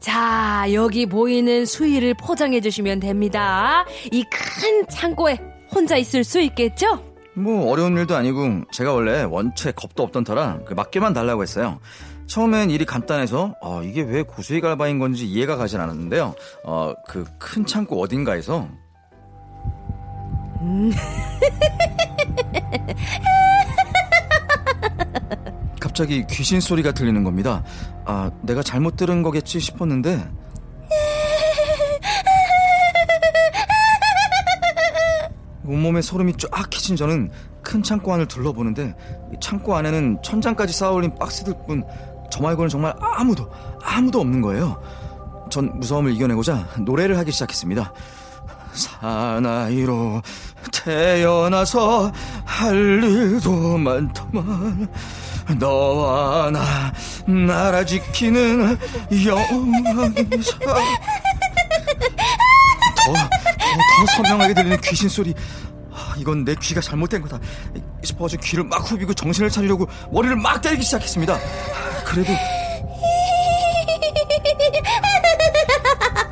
자, 0.00 0.64
여기 0.72 1.04
보이는 1.06 1.66
수위를 1.66 2.14
포장해 2.14 2.60
주시면 2.62 3.00
됩니다. 3.00 3.84
이 4.10 4.24
큰 4.30 4.86
창고에 4.88 5.38
혼자 5.72 5.96
있을 5.96 6.24
수 6.24 6.40
있겠죠? 6.40 7.04
뭐 7.34 7.70
어려운 7.70 7.96
일도 7.96 8.16
아니고 8.16 8.62
제가 8.72 8.92
원래 8.92 9.22
원체 9.22 9.70
겁도 9.72 10.02
없던 10.02 10.24
터라 10.24 10.60
그 10.66 10.74
맡겨만 10.74 11.12
달라고 11.12 11.42
했어요. 11.42 11.78
처음엔 12.26 12.70
일이 12.70 12.84
간단해서 12.86 13.54
어, 13.60 13.82
이게 13.82 14.02
왜 14.02 14.22
고수익 14.22 14.64
알바인 14.64 14.98
건지 14.98 15.26
이해가 15.26 15.56
가진 15.56 15.80
않았는데요. 15.80 16.34
어, 16.64 16.94
그 17.06 17.24
큰 17.38 17.66
창고 17.66 18.00
어딘가에서 18.00 18.68
갑자기 25.80 26.26
귀신 26.28 26.60
소리가 26.60 26.92
들리는 26.92 27.24
겁니다. 27.24 27.64
아, 28.04 28.30
내가 28.42 28.62
잘못 28.62 28.96
들은 28.96 29.22
거겠지 29.22 29.58
싶었는데 29.60 30.22
온몸에 35.64 36.02
소름이 36.02 36.34
쫙 36.36 36.68
끼친 36.68 36.96
저는 36.96 37.30
큰 37.62 37.82
창고 37.82 38.12
안을 38.12 38.26
둘러보는데 38.26 38.94
이 39.32 39.36
창고 39.40 39.76
안에는 39.76 40.18
천장까지 40.22 40.72
쌓아올린 40.72 41.14
박스들 41.14 41.54
뿐 41.66 41.84
저 42.30 42.40
말고는 42.42 42.68
정말 42.68 42.94
아무도 43.00 43.50
아무도 43.82 44.20
없는 44.20 44.40
거예요. 44.40 44.80
전 45.50 45.78
무서움을 45.80 46.14
이겨내고자 46.14 46.68
노래를 46.86 47.18
하기 47.18 47.32
시작했습니다. 47.32 47.92
사나이로 48.72 50.22
태어나서 50.72 52.12
할 52.44 52.74
일도 53.02 53.78
많더만. 53.78 54.88
너와 55.58 56.50
나 56.50 56.92
나라 57.26 57.84
지키는 57.84 58.78
영원사 59.26 60.14
더, 62.94 63.12
더, 63.12 63.12
더 63.12 64.06
선명하게 64.16 64.54
들리는 64.54 64.80
귀신 64.82 65.08
소리. 65.08 65.34
아, 65.92 66.14
이건 66.18 66.44
내 66.44 66.54
귀가 66.54 66.80
잘못된 66.80 67.22
거다. 67.22 67.38
싶어가지고 68.04 68.42
귀를 68.42 68.64
막 68.64 68.90
후비고 68.90 69.14
정신을 69.14 69.50
차리려고 69.50 69.88
머리를 70.12 70.36
막 70.36 70.60
때리기 70.62 70.82
시작했습니다. 70.84 71.38
그래도 72.04 72.32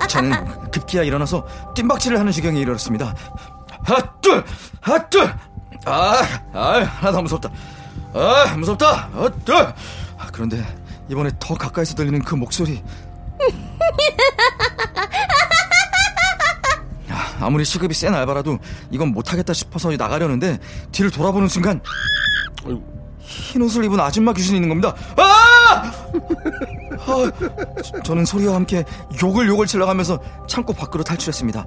저는 0.08 0.32
급기야 0.70 1.02
일어나서 1.02 1.46
뜀박질을 1.74 2.18
하는 2.18 2.32
지경에 2.32 2.60
이르렀습니다. 2.60 3.14
하둘 3.84 4.44
하둘 4.80 5.34
아, 5.86 6.12
아 6.52 6.82
하나도 6.82 7.22
무섭다. 7.22 7.50
아 8.14 8.54
무섭다! 8.56 9.08
하둘 9.12 9.74
그런데 10.32 10.64
이번에 11.08 11.30
더 11.38 11.54
가까이서 11.54 11.94
들리는 11.94 12.22
그 12.22 12.34
목소리. 12.34 12.82
아무리 17.40 17.64
시급이 17.64 17.94
센 17.94 18.14
알바라도 18.14 18.58
이건 18.90 19.08
못하겠다 19.12 19.52
싶어서 19.52 19.90
나가려는데 19.90 20.58
뒤를 20.92 21.10
돌아보는 21.10 21.48
순간 21.48 21.80
흰 23.28 23.60
옷을 23.62 23.84
입은 23.84 24.00
아줌마 24.00 24.32
귀신이 24.32 24.56
있는 24.56 24.68
겁니다. 24.70 24.94
아! 25.16 25.92
아, 27.06 27.32
저- 27.84 28.00
저는 28.02 28.24
소리와 28.24 28.54
함께 28.54 28.84
욕을 29.22 29.46
욕을 29.48 29.66
질러가면서 29.66 30.18
창고 30.48 30.72
밖으로 30.72 31.04
탈출했습니다. 31.04 31.64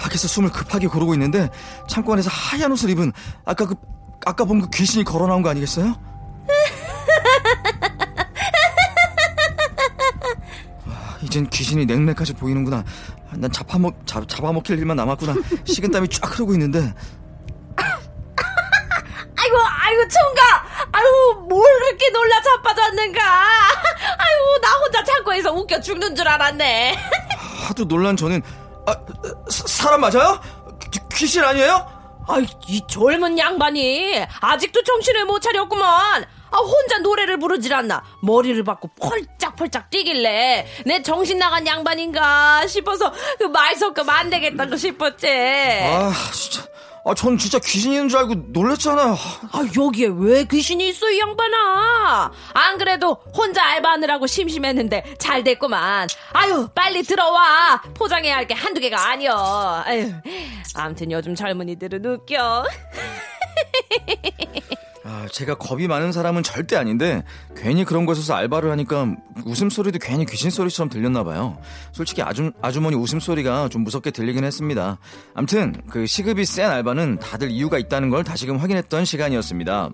밖에서 0.00 0.26
숨을 0.28 0.50
급하게 0.50 0.88
고르고 0.88 1.14
있는데 1.14 1.48
창고 1.88 2.12
안에서 2.12 2.28
하얀 2.30 2.72
옷을 2.72 2.90
입은 2.90 3.12
아까 3.44 3.66
그 3.66 3.74
아까 4.26 4.44
본 4.44 4.60
그 4.60 4.68
귀신이 4.70 5.04
걸어 5.04 5.26
나온 5.28 5.42
거 5.42 5.48
아니겠어요? 5.50 5.94
아, 10.88 11.16
이젠 11.22 11.48
귀신이 11.48 11.86
냉랭까지 11.86 12.34
보이는구나. 12.34 12.84
난 13.36 13.50
잡아먹 13.50 14.06
잡, 14.06 14.26
잡아먹힐 14.28 14.78
일만 14.78 14.96
남았구나. 14.96 15.34
식은땀이 15.64 16.08
쫙 16.08 16.34
흐르고 16.34 16.52
있는데 16.54 16.92
아이고, 19.46 19.58
아이고, 19.58 20.02
총각! 20.08 20.88
아유, 20.92 21.46
뭘 21.48 21.78
그렇게 21.80 22.10
놀라 22.10 22.40
자빠졌는가? 22.42 23.20
아유, 24.18 24.60
나 24.60 24.72
혼자 24.78 25.04
창고에서 25.04 25.52
웃겨 25.52 25.80
죽는 25.80 26.16
줄 26.16 26.26
알았네. 26.26 26.96
하도 27.68 27.84
놀란 27.86 28.16
저는 28.16 28.42
아, 28.86 28.92
사- 29.48 29.66
사람 29.68 30.00
맞아요? 30.00 30.40
귀- 30.90 31.00
귀신 31.12 31.44
아니에요? 31.44 31.94
아이, 32.28 32.44
이 32.66 32.82
젊은 32.88 33.38
양반이 33.38 34.20
아직도 34.40 34.82
정신을 34.82 35.26
못 35.26 35.38
차렸구만. 35.40 36.24
아, 36.50 36.56
혼자 36.58 36.98
노래를 36.98 37.38
부르질 37.38 37.72
않나. 37.72 38.02
머리를 38.22 38.62
받고 38.64 38.90
펄짝펄짝 39.00 39.90
뛰길래 39.90 40.66
내 40.86 41.02
정신 41.02 41.38
나간 41.38 41.64
양반인가 41.66 42.66
싶어서 42.66 43.12
그 43.38 43.44
말 43.44 43.76
섞으면 43.76 44.08
안 44.10 44.30
되겠다고 44.30 44.76
싶었지. 44.76 45.28
아 45.28 46.12
진짜 46.32 46.66
아 47.08 47.14
전 47.14 47.38
진짜 47.38 47.60
귀신 47.60 47.92
있는 47.92 48.08
줄 48.08 48.18
알고 48.18 48.34
놀랐잖아요. 48.48 49.16
아, 49.52 49.64
여기에 49.78 50.08
왜 50.18 50.42
귀신이 50.44 50.88
있어, 50.88 51.08
이 51.08 51.20
양반아? 51.20 52.32
안 52.52 52.78
그래도 52.78 53.12
혼자 53.32 53.64
알바하느라고 53.64 54.26
심심했는데 54.26 55.14
잘 55.18 55.44
됐구만. 55.44 56.08
아유, 56.32 56.68
빨리 56.74 57.02
들어와. 57.04 57.80
포장해야 57.94 58.34
할 58.36 58.46
게 58.46 58.54
한두 58.54 58.80
개가 58.80 59.08
아니여. 59.10 59.82
아유, 59.86 60.12
암튼 60.74 61.12
요즘 61.12 61.34
젊은이들은 61.36 62.04
웃겨. 62.04 62.64
아, 65.08 65.28
제가 65.30 65.54
겁이 65.54 65.86
많은 65.86 66.10
사람은 66.10 66.42
절대 66.42 66.74
아닌데 66.74 67.22
괜히 67.56 67.84
그런 67.84 68.06
곳에서 68.06 68.34
알바를 68.34 68.72
하니까 68.72 69.14
웃음소리도 69.44 70.00
괜히 70.00 70.26
귀신 70.26 70.50
소리처럼 70.50 70.88
들렸나 70.88 71.22
봐요. 71.22 71.58
솔직히 71.92 72.22
아주, 72.22 72.50
아주머니 72.60 72.96
웃음소리가 72.96 73.68
좀 73.68 73.84
무섭게 73.84 74.10
들리긴 74.10 74.42
했습니다. 74.42 74.98
암튼 75.34 75.80
그 75.88 76.06
시급이 76.06 76.44
센 76.44 76.70
알바는 76.70 77.20
다들 77.20 77.52
이유가 77.52 77.78
있다는 77.78 78.10
걸 78.10 78.24
다시금 78.24 78.56
확인했던 78.56 79.04
시간이었습니다. 79.04 79.90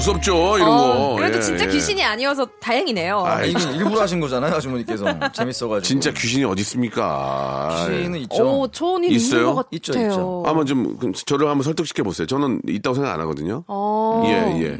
무섭죠 0.00 0.56
이런 0.56 0.68
어, 0.70 0.76
거. 1.10 1.14
그래도 1.16 1.36
예, 1.36 1.40
진짜 1.40 1.64
예. 1.66 1.68
귀신이 1.68 2.02
아니어서 2.02 2.46
다행이네요. 2.58 3.22
아, 3.24 3.44
이게 3.44 3.62
일부러 3.72 4.00
하신 4.02 4.18
거잖아요, 4.20 4.54
아주머니께서. 4.54 5.04
재밌어가지고. 5.32 5.80
진짜 5.86 6.10
귀신이 6.12 6.44
어디 6.44 6.62
있습니까? 6.62 7.86
귀신은 7.88 8.18
있죠. 8.20 8.60
오, 8.60 8.68
저는 8.68 9.10
있어요? 9.10 9.40
있는 9.40 9.54
것 9.54 9.66
있죠, 9.72 9.92
같아요. 9.92 10.08
있죠. 10.10 10.42
한번 10.46 10.66
좀 10.66 10.96
저를 11.26 11.48
한번 11.48 11.62
설득시켜 11.62 12.02
보세요. 12.02 12.26
저는 12.26 12.62
있다고 12.66 12.94
생각 12.94 13.12
안 13.12 13.20
하거든요. 13.20 13.64
어, 13.68 14.22
예 14.26 14.64
예. 14.64 14.78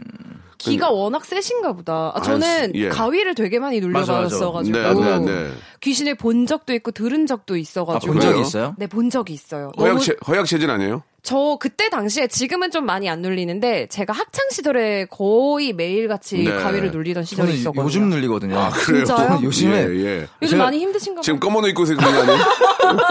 기가 0.60 0.90
워낙 0.90 1.24
세신가 1.24 1.72
보다. 1.72 2.12
아, 2.14 2.20
저는 2.20 2.72
예. 2.74 2.88
가위를 2.88 3.34
되게 3.34 3.58
많이. 3.58 3.80
눌려봤어가지고 3.80 4.78
네, 4.78 4.94
네, 4.94 5.18
네. 5.20 5.50
귀신을 5.80 6.14
본 6.16 6.46
적도 6.46 6.74
있고 6.74 6.90
들은 6.90 7.26
적도 7.26 7.54
아, 7.54 7.56
있어가지고 7.56 8.12
본 8.12 8.20
적이? 8.20 8.40
있어요? 8.42 8.74
네, 8.76 8.86
본 8.86 9.08
적이 9.10 9.32
있어요. 9.32 9.72
허약 9.78 9.94
너무 9.94 10.00
체 10.04 10.14
허약 10.26 10.46
체질 10.46 10.70
아니에요? 10.70 11.02
저 11.22 11.56
그때 11.60 11.88
당시에 11.88 12.26
지금은 12.26 12.70
좀 12.70 12.86
많이 12.86 13.08
안 13.08 13.20
눌리는데 13.20 13.88
제가 13.88 14.12
학창 14.12 14.48
시절에 14.50 15.06
거의 15.06 15.72
매일 15.72 16.08
같이 16.08 16.44
네. 16.44 16.50
가위를 16.54 16.90
눌리던 16.90 17.24
시절이 17.24 17.46
저는 17.48 17.60
있었거든요. 17.60 17.84
요즘 17.84 18.08
눌리거든요. 18.10 18.58
아 18.58 18.70
그래요? 18.70 19.04
진짜요? 19.04 19.40
요즘에 19.44 19.86
예, 19.88 20.04
예. 20.04 20.26
요즘 20.42 20.52
제가 20.52 20.64
많이 20.64 20.78
힘드신가 20.78 21.16
봐요. 21.16 21.22
지금 21.22 21.40
검은 21.40 21.64
옷 21.64 21.68
입고 21.68 21.84
아니에요? 21.84 22.38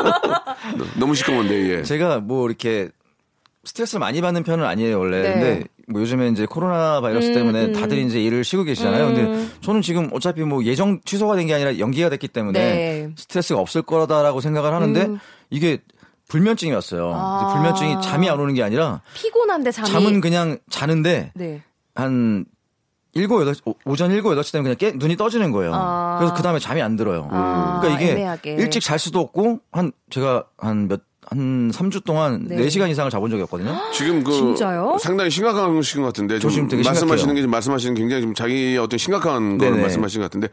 너무 1.00 1.16
시커먼데 1.16 1.80
예. 1.80 1.84
제가 1.84 2.20
뭐 2.20 2.48
이렇게 2.48 2.90
스트레스를 3.64 4.00
많이 4.00 4.22
받는 4.22 4.44
편은 4.44 4.66
아니에요 4.66 5.00
원래. 5.00 5.22
네. 5.22 5.34
근데 5.34 5.64
뭐 5.92 6.02
요즘에 6.02 6.28
이제 6.30 6.46
코로나 6.46 7.02
바이러스 7.02 7.34
때문에 7.34 7.66
음. 7.66 7.74
다들 7.74 7.98
이제 7.98 8.22
일을 8.22 8.44
쉬고 8.44 8.64
계시잖아요. 8.64 9.08
근데 9.08 9.48
저는 9.62 9.82
지금 9.82 10.10
어차피 10.14 10.42
뭐 10.44 10.64
예정 10.64 11.02
취소가 11.04 11.36
된 11.36 11.48
게 11.48 11.54
아니라 11.56 11.80
연기가 11.80 12.10
됐기 12.10 12.28
때문에 12.28 12.60
네. 12.60 13.10
스트레스가 13.16 13.60
없을 13.60 13.82
거다라고 13.82 14.40
생각을 14.42 14.72
하는데 14.74 15.02
음. 15.02 15.20
이게 15.50 15.80
불면증이 16.28 16.72
왔어요. 16.74 17.12
아. 17.16 17.54
불면증이 17.56 18.02
잠이 18.04 18.30
안 18.30 18.40
오는 18.40 18.54
게 18.54 18.62
아니라 18.62 19.02
피곤한데 19.16 19.72
잠이 19.72 19.90
잠은 19.90 20.22
그냥 20.22 20.60
자는데 20.70 21.32
네. 21.34 21.64
한 21.96 22.46
일곱 23.14 23.42
여덟 23.42 23.56
오- 23.66 23.74
오전 23.86 24.12
일곱 24.12 24.32
여덟 24.32 24.44
시 24.44 24.52
되면 24.52 24.64
그냥 24.66 24.78
깨, 24.78 24.92
눈이 24.96 25.18
떠지는 25.18 25.52
거예요. 25.52 25.72
아. 25.74 26.18
그래서 26.20 26.36
그 26.36 26.44
다음에 26.44 26.60
잠이 26.60 26.80
안 26.84 26.96
들어요. 26.96 27.28
아, 27.32 27.80
그러니까 27.82 28.00
이게 28.00 28.12
애매하게. 28.12 28.52
일찍 28.60 28.82
잘 28.84 29.00
수도 29.00 29.20
없고 29.20 29.60
한 29.72 29.92
제가 30.12 30.46
한 30.60 30.88
몇 30.88 31.02
한 31.30 31.72
3주 31.72 32.04
동안 32.04 32.46
네. 32.48 32.58
4시간 32.58 32.90
이상을 32.90 33.10
자본 33.12 33.30
적이 33.30 33.44
없거든요. 33.44 33.78
지금 33.94 34.24
그 34.24 34.32
진짜요? 34.32 34.98
상당히 35.00 35.30
심각한 35.30 35.76
것 35.76 36.02
같은데 36.02 36.40
좀저 36.40 36.54
지금 36.56 36.68
되게 36.68 36.82
말씀하시는. 36.84 37.36
게 37.36 37.42
지금 37.42 37.52
말씀하시는 37.52 37.94
게 37.94 38.02
굉장히 38.02 38.22
좀 38.24 38.34
자기 38.34 38.78
어떤 38.82 38.98
심각한 38.98 39.58
걸 39.60 39.70
네네. 39.70 39.82
말씀하시는 39.84 40.24
것 40.24 40.32
같은데 40.32 40.48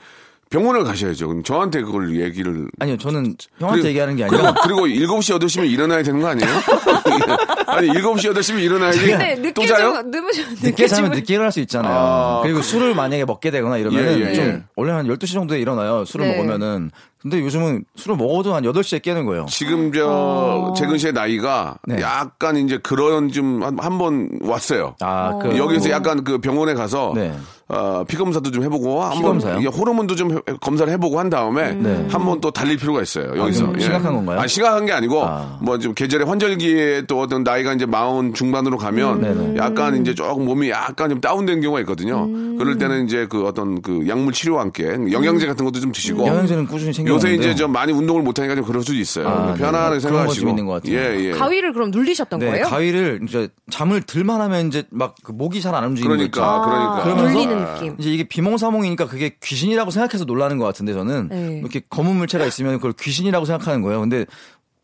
병원을 0.51 0.85
가셔야죠. 0.85 1.27
그럼 1.29 1.43
저한테 1.43 1.83
그걸 1.83 2.21
얘기를 2.21 2.69
아니요, 2.79 2.97
저는 2.99 3.35
형한테 3.59 3.83
그리고- 3.83 3.89
얘기하는 3.89 4.17
게 4.17 4.27
그리고, 4.29 4.47
아니라 4.47 4.63
그리고 4.63 4.87
7시, 4.87 5.41
8시면 5.41 5.69
일어나야 5.69 6.03
되는 6.05 6.21
거 6.21 6.29
아니에요? 6.29 6.49
아니, 7.67 7.89
7시, 7.89 8.33
8시면 8.33 8.61
일어나야지. 8.61 9.07
늦게 9.41 9.53
또 9.55 9.67
자요? 9.67 9.95
주 9.95 10.09
늦으면 10.09 10.57
늦게 10.63 10.87
자면 10.87 11.11
늦게 11.11 11.35
일어날 11.35 11.51
수 11.51 11.59
있잖아요. 11.61 11.93
아. 11.93 12.41
그리고 12.45 12.63
술을 12.63 12.95
만약에 12.95 13.25
먹게 13.25 13.51
되거나 13.51 13.79
이러면은 13.79 14.21
예, 14.21 14.31
예, 14.31 14.35
좀 14.35 14.45
예. 14.45 14.63
원래 14.77 14.93
한 14.93 15.07
12시 15.07 15.33
정도에 15.33 15.59
일어나요. 15.59 16.05
술을 16.05 16.29
네. 16.29 16.37
먹으면은. 16.37 16.91
근데 17.29 17.41
요즘은 17.41 17.85
술을 17.97 18.17
먹어도 18.17 18.55
한 18.55 18.63
8시에 18.63 19.03
깨는 19.03 19.27
거예요. 19.27 19.47
지금 19.49 19.93
저 19.93 20.73
재근 20.77 20.97
씨의 20.97 21.13
나이가 21.13 21.77
네. 21.89 22.01
약간 22.01 22.57
이제 22.57 22.79
그런 22.79 23.31
좀 23.33 23.63
한 23.63 23.99
번 23.99 24.29
왔어요. 24.43 24.95
아, 25.01 25.39
그 25.43 25.59
여기서 25.59 25.91
약간 25.91 26.23
그 26.23 26.39
병원에 26.39 26.75
가서 26.75 27.13
네. 27.17 27.33
어, 27.69 28.05
피 28.07 28.17
검사도 28.17 28.53
좀 28.53 28.63
해보고 28.63 29.03
한번 29.03 29.23
검사요? 29.23 29.59
이게 29.59 29.67
호르몬도 29.69 30.15
좀 30.15 30.33
해- 30.37 30.41
검사를 30.61 30.93
해보고 30.93 31.19
한 31.19 31.31
다음에 31.31 31.73
네. 31.73 32.07
한번 32.11 32.41
또 32.41 32.53
달릴 32.53 32.77
필요가 32.77 33.03
있어요. 33.03 33.37
여기서 33.37 33.67
그럼 33.67 33.81
심각한 33.81 34.15
건가요? 34.15 34.39
아니 34.39 34.49
심각한 34.49 34.87
게 34.87 34.93
아니고 34.93 35.25
아. 35.25 35.59
뭐좀 35.63 35.95
계절의 35.95 36.29
환절기에 36.29 37.03
또 37.09 37.19
어떤 37.21 37.43
나이가 37.43 37.73
이제 37.73 37.87
마흔 37.87 38.35
중반으로 38.35 38.77
가면 38.77 39.21
네네. 39.21 39.55
약간 39.57 40.01
이제 40.01 40.15
조금 40.15 40.45
몸이 40.45 40.71
약간 40.71 41.09
좀 41.11 41.21
다운된 41.21 41.61
경우가 41.61 41.81
있거든요. 41.81 42.29
그럴 42.57 42.79
때는 42.79 43.07
이제 43.07 43.27
그 43.29 43.45
어떤 43.47 43.83
그 43.83 44.07
약물 44.07 44.33
치료와 44.33 44.61
함께 44.61 44.85
영양제 45.11 45.47
같은 45.49 45.65
것도 45.65 45.81
좀 45.81 45.91
드시고 45.91 46.25
영양제는 46.25 46.67
꾸준히 46.69 46.93
챙겨 46.93 47.15
요새 47.17 47.35
이제 47.35 47.55
좀 47.55 47.73
많이 47.73 47.93
운동을 47.93 48.23
못 48.23 48.39
하니까 48.39 48.55
좀 48.55 48.65
그럴 48.65 48.83
수도 48.83 48.95
있어요. 48.95 49.29
아, 49.29 49.47
네. 49.53 49.59
편안하게 49.59 49.89
그런 49.89 50.01
생각하시고 50.01 50.49
있는 50.49 50.67
것 50.67 50.73
같아요. 50.75 50.97
예, 50.97 51.21
예. 51.27 51.31
가위를 51.33 51.73
그럼 51.73 51.91
눌리셨던 51.91 52.41
네, 52.41 52.47
거예요? 52.51 52.67
가위를 52.67 53.21
이제 53.29 53.49
잠을 53.71 54.03
들만 54.03 54.41
하면 54.41 54.69
이제 54.69 54.85
막 54.91 55.15
그 55.23 55.33
목이 55.33 55.61
잘 55.61 55.75
안 55.75 55.85
움직이는 55.85 56.17
거 56.17 56.23
있죠. 56.25 56.41
그러니까 56.41 56.65
그러니까 56.67 57.03
그러면서 57.03 57.33
눌리는 57.33 57.65
느낌. 57.75 57.97
이제 57.99 58.11
이게 58.13 58.25
비몽사몽이니까 58.25 59.07
그게 59.09 59.37
귀신이라고 59.43 59.91
생각해서 59.91 60.25
놀라는 60.25 60.59
것 60.59 60.65
같은데 60.65 60.93
저는 60.93 61.29
네. 61.31 61.59
이렇게 61.61 61.81
검은 61.91 62.15
물체가 62.17 62.47
있으면 62.47 62.77
그걸 62.77 62.93
귀신이라고 62.93 63.45
생각하는 63.45 63.83
거예요. 63.83 64.01
근데 64.01 64.25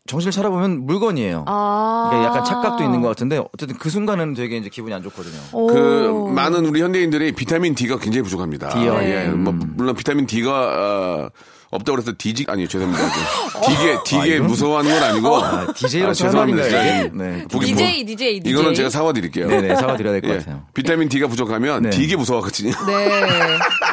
정신을 0.05 0.33
차려보면 0.33 0.85
물건이에요. 0.85 1.45
아. 1.47 2.11
이게 2.13 2.23
약간 2.25 2.43
착각도 2.43 2.83
있는 2.83 2.99
것 2.99 3.07
같은데 3.07 3.37
어쨌든 3.53 3.77
그 3.77 3.89
순간은 3.89 4.33
되게 4.33 4.57
이제 4.57 4.67
기분이 4.67 4.93
안 4.93 5.01
좋거든요. 5.01 5.39
그 5.67 6.29
많은 6.35 6.65
우리 6.65 6.81
현대인들이 6.81 7.31
비타민 7.31 7.73
D가 7.73 7.97
굉장히 7.99 8.23
부족합니다. 8.23 8.67
D요? 8.69 8.95
예, 9.01 9.23
네. 9.23 9.29
뭐 9.29 9.53
물론 9.53 9.95
비타민 9.95 10.25
D가 10.25 10.51
어, 10.51 11.29
없다고 11.75 11.95
그래서 11.97 12.13
디직 12.17 12.49
아니요 12.49 12.67
죄송합니다. 12.67 13.03
디게 13.67 13.97
디게 14.05 14.35
이건? 14.35 14.47
무서워하는 14.47 14.91
건 14.91 15.03
아니고 15.03 15.35
아, 15.43 15.73
DJ로 15.73 16.09
아? 16.09 16.13
죄송합니다. 16.13 16.67
이게? 16.67 17.11
네. 17.13 17.45
보기 17.51 17.67
DJ, 17.67 17.85
뭐- 18.03 18.05
DJ, 18.05 18.39
DJ. 18.39 18.51
이거는 18.51 18.73
제가 18.73 18.89
사과드릴게요. 18.89 19.47
네네 19.47 19.75
사과드려야 19.75 20.13
될것 20.13 20.31
예, 20.31 20.37
같아요. 20.39 20.63
비타민 20.73 21.09
D가 21.09 21.27
부족하면 21.27 21.83
네. 21.83 21.89
되게 21.89 22.15
무서워하거든요. 22.15 22.71
네. 22.87 23.09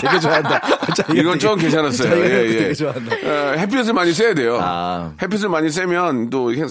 되게 0.00 0.18
좋아한다. 0.20 0.60
이건 1.14 1.38
좀 1.38 1.56
괜찮았어요. 1.58 2.16
예, 2.24 2.48
예. 2.48 2.56
되게 2.58 2.74
좋아한다. 2.74 3.14
어, 3.24 3.52
햇빛을 3.56 3.92
많이 3.92 4.12
쐬야 4.12 4.34
돼요. 4.34 4.58
아. 4.60 5.12
햇빛을 5.20 5.48
많이 5.48 5.70
쐬면 5.70 6.30
또 6.30 6.50
이게, 6.52 6.66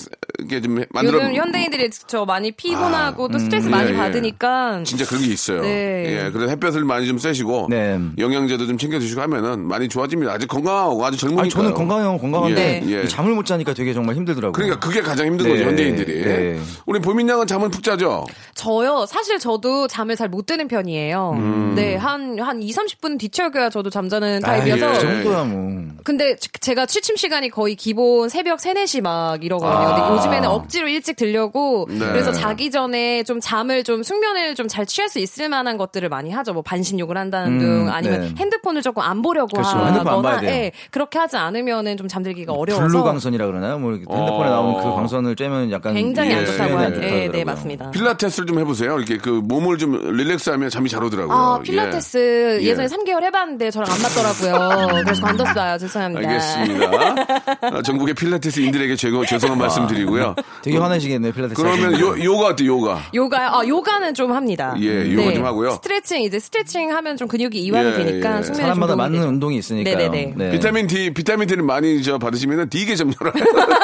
좀 0.62 0.84
만들어 0.92 1.18
요즘 1.18 1.36
현대인들이 1.36 1.90
저 2.08 2.26
많이 2.26 2.52
피곤하고 2.52 3.28
또 3.30 3.38
스트레스 3.38 3.68
음, 3.68 3.72
많이 3.72 3.90
예, 3.90 3.94
예. 3.94 3.98
받으니까 3.98 4.84
진짜 4.84 5.06
그런 5.06 5.22
게 5.22 5.28
있어요. 5.28 5.62
네. 5.62 6.26
예, 6.26 6.32
그래서 6.32 6.50
햇볕을 6.50 6.84
많이 6.86 7.06
좀 7.08 7.18
쐬시고 7.18 7.68
네. 7.70 8.00
영양제도 8.18 8.66
좀 8.66 8.78
챙겨 8.78 8.98
드시고 9.00 9.22
하면은 9.22 9.68
많이 9.68 9.88
좋아집니다. 9.90 10.32
아직 10.32 10.48
건강하고 10.48 11.06
아주 11.06 11.18
젊으니까. 11.18 11.42
아니 11.42 11.50
저는 11.50 11.74
건강해요 11.74 12.18
건강한데 12.18 12.84
예, 12.86 12.92
예. 12.92 13.04
이 13.04 13.08
잠을 13.10 13.34
못 13.34 13.46
자니까 13.46 13.74
되게 13.74 13.94
정말 13.94 14.16
힘들더라고요. 14.16 14.54
그러니까 14.54 14.80
그게 14.80 15.02
가장 15.02 15.28
힘든 15.28 15.50
거죠 15.50 15.62
네, 15.62 15.68
현대인들이. 15.68 16.24
네. 16.24 16.60
우리 16.86 17.00
보민 17.00 17.28
양은 17.30 17.46
잠을 17.48 17.70
푹 17.70 17.84
자죠. 17.84 18.26
저요 18.56 19.06
사실 19.06 19.38
저도 19.40 19.88
잠을 19.88 20.16
잘 20.16 20.30
못 20.30 20.46
드는 20.46 20.68
편이에요. 20.68 21.32
음. 21.38 21.74
네, 21.76 21.96
한한 21.96 22.62
2, 22.62 22.72
30분 22.90 23.20
뒤척여야 23.20 23.70
저도 23.70 23.90
잠자는 23.90 24.42
아, 24.44 24.56
예, 24.56 24.60
타입이어서 24.62 24.94
그 24.94 25.00
정도야 25.00 25.44
뭐. 25.44 25.84
근데 26.04 26.36
제- 26.38 26.50
제가 26.60 26.86
취침 26.86 27.16
시간이 27.16 27.50
거의 27.50 27.76
기본 27.76 28.30
새벽 28.30 28.60
3, 28.60 28.74
4시 28.74 29.02
막 29.02 29.44
이러거든요. 29.44 29.78
아. 29.80 29.96
근데 29.96 30.16
요즘에는 30.16 30.50
억지로 30.50 30.88
일찍 30.88 31.16
들려고 31.16 31.88
네. 31.90 32.00
그래서 32.00 32.32
자기 32.32 32.72
전에 32.72 33.24
좀 33.24 33.40
잠을 33.40 33.84
좀 33.84 34.04
숙면을 34.04 34.56
좀 34.56 34.70
잘 34.70 34.86
취할 34.86 35.10
수 35.10 35.18
있을 35.18 35.50
만한 35.50 35.78
것들을 35.78 36.08
많이 36.10 36.30
하죠. 36.32 36.54
뭐 36.54 36.62
반신욕을 36.62 37.18
한다는 37.18 37.54
음, 37.54 37.60
등 37.60 37.90
아니면 37.92 38.22
네. 38.22 38.34
핸드폰을 38.38 38.84
조금 38.84 39.02
안 39.02 39.24
보려고 39.24 39.48
그렇죠. 39.48 39.70
하거나 39.70 39.86
핸드폰 39.88 40.14
안 40.14 40.22
봐야 40.22 40.40
돼요. 40.40 40.52
예, 40.52 40.72
그렇게 40.92 41.18
하지 41.18 41.38
않으면은 41.38 41.98
좀 41.98 42.08
잠들기가 42.08 42.54
어려워서 42.54 42.86
blue 42.88 43.04
광선이라 43.04 43.48
그러나요? 43.48 43.80
뭐 43.80 43.92
이렇게 43.94 44.06
핸드폰에 44.14 44.48
어. 44.48 44.52
나오는 44.52 44.76
그 44.84 44.94
광선을 44.94 45.36
쬐면 45.36 45.72
약간 45.72 45.96
굉장히 45.96 46.34
안 46.36 46.42
예, 46.42 46.46
좋다고 46.46 46.72
예, 46.72 46.76
하죠. 46.84 46.96
예, 46.98 47.10
네, 47.10 47.28
네. 47.30 47.44
맞습니다. 47.44 47.90
필라테스를 47.92 48.46
좀 48.48 48.60
해보세요. 48.60 48.98
이렇게 48.98 49.18
그 49.18 49.30
몸을 49.30 49.80
좀 49.80 49.94
relax하면 50.16 50.70
잠이 50.70 50.88
잘 50.88 51.04
오더라고요. 51.04 51.36
아, 51.36 51.60
필라테스 51.60 52.60
예. 52.62 52.66
예. 52.84 52.88
전에 52.88 53.04
3개월 53.04 53.24
해봤는데 53.24 53.72
저랑 53.72 53.90
안 53.92 54.02
맞더라고요. 54.02 55.04
그래서 55.04 55.22
관뒀어요. 55.22 55.78
죄송합니다. 55.78 56.30
알겠습니다. 56.30 57.16
아, 57.78 57.82
전국의 57.82 58.14
필라테스 58.16 58.60
인들에게 58.62 58.96
죄송, 58.96 59.26
죄송한 59.26 59.58
말씀 59.58 59.88
드리고요. 59.88 60.36
되게 60.62 60.78
화내시겠네요 60.78 61.32
필라테스. 61.34 61.62
그러면. 61.62 62.00
요, 62.00 62.16
요가 62.24 62.48
어때, 62.48 62.66
요가? 62.66 63.00
요가요? 63.14 63.50
아, 63.50 63.68
요가는 63.68 64.14
좀 64.14 64.32
합니다. 64.34 64.76
네. 64.80 64.86
예, 64.86 65.14
요가 65.14 65.34
좀 65.34 65.46
하고요. 65.46 65.72
스트레칭, 65.72 66.22
이제 66.22 66.40
스트레칭 66.40 66.92
하면 66.92 67.18
좀 67.18 67.28
근육이 67.28 67.58
이완이 67.60 67.90
예, 67.90 67.94
되니까 68.06 68.40
예. 68.40 68.44
사람마다 68.44 68.96
맞는 68.96 69.20
되죠. 69.20 69.30
운동이 69.30 69.58
있으니까요. 69.58 69.96
네네네. 69.98 70.34
네. 70.36 70.52
비타민 70.52 70.88
D, 70.88 71.14
비타민 71.14 71.48
D를 71.48 71.64
많이 71.64 72.02
저 72.04 72.18
받으시면은 72.18 72.70
D게 72.70 72.96
점유를 72.96 73.32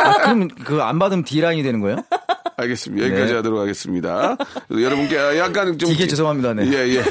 아, 0.03 0.17
그럼 0.23 0.47
그 0.63 0.81
안 0.85 0.99
받으면 0.99 1.23
D 1.23 1.41
라인이 1.41 1.63
되는 1.63 1.79
거예요? 1.81 1.97
알겠습니다. 2.57 3.07
여기까지 3.07 3.31
네. 3.31 3.35
하도록 3.37 3.59
하겠습니다. 3.59 4.37
여러분께 4.71 5.15
약간 5.37 5.77
좀. 5.77 5.89
되게 5.89 6.07
죄송합니다. 6.07 6.53
네. 6.53 6.67
예, 6.71 6.95
예. 6.95 7.03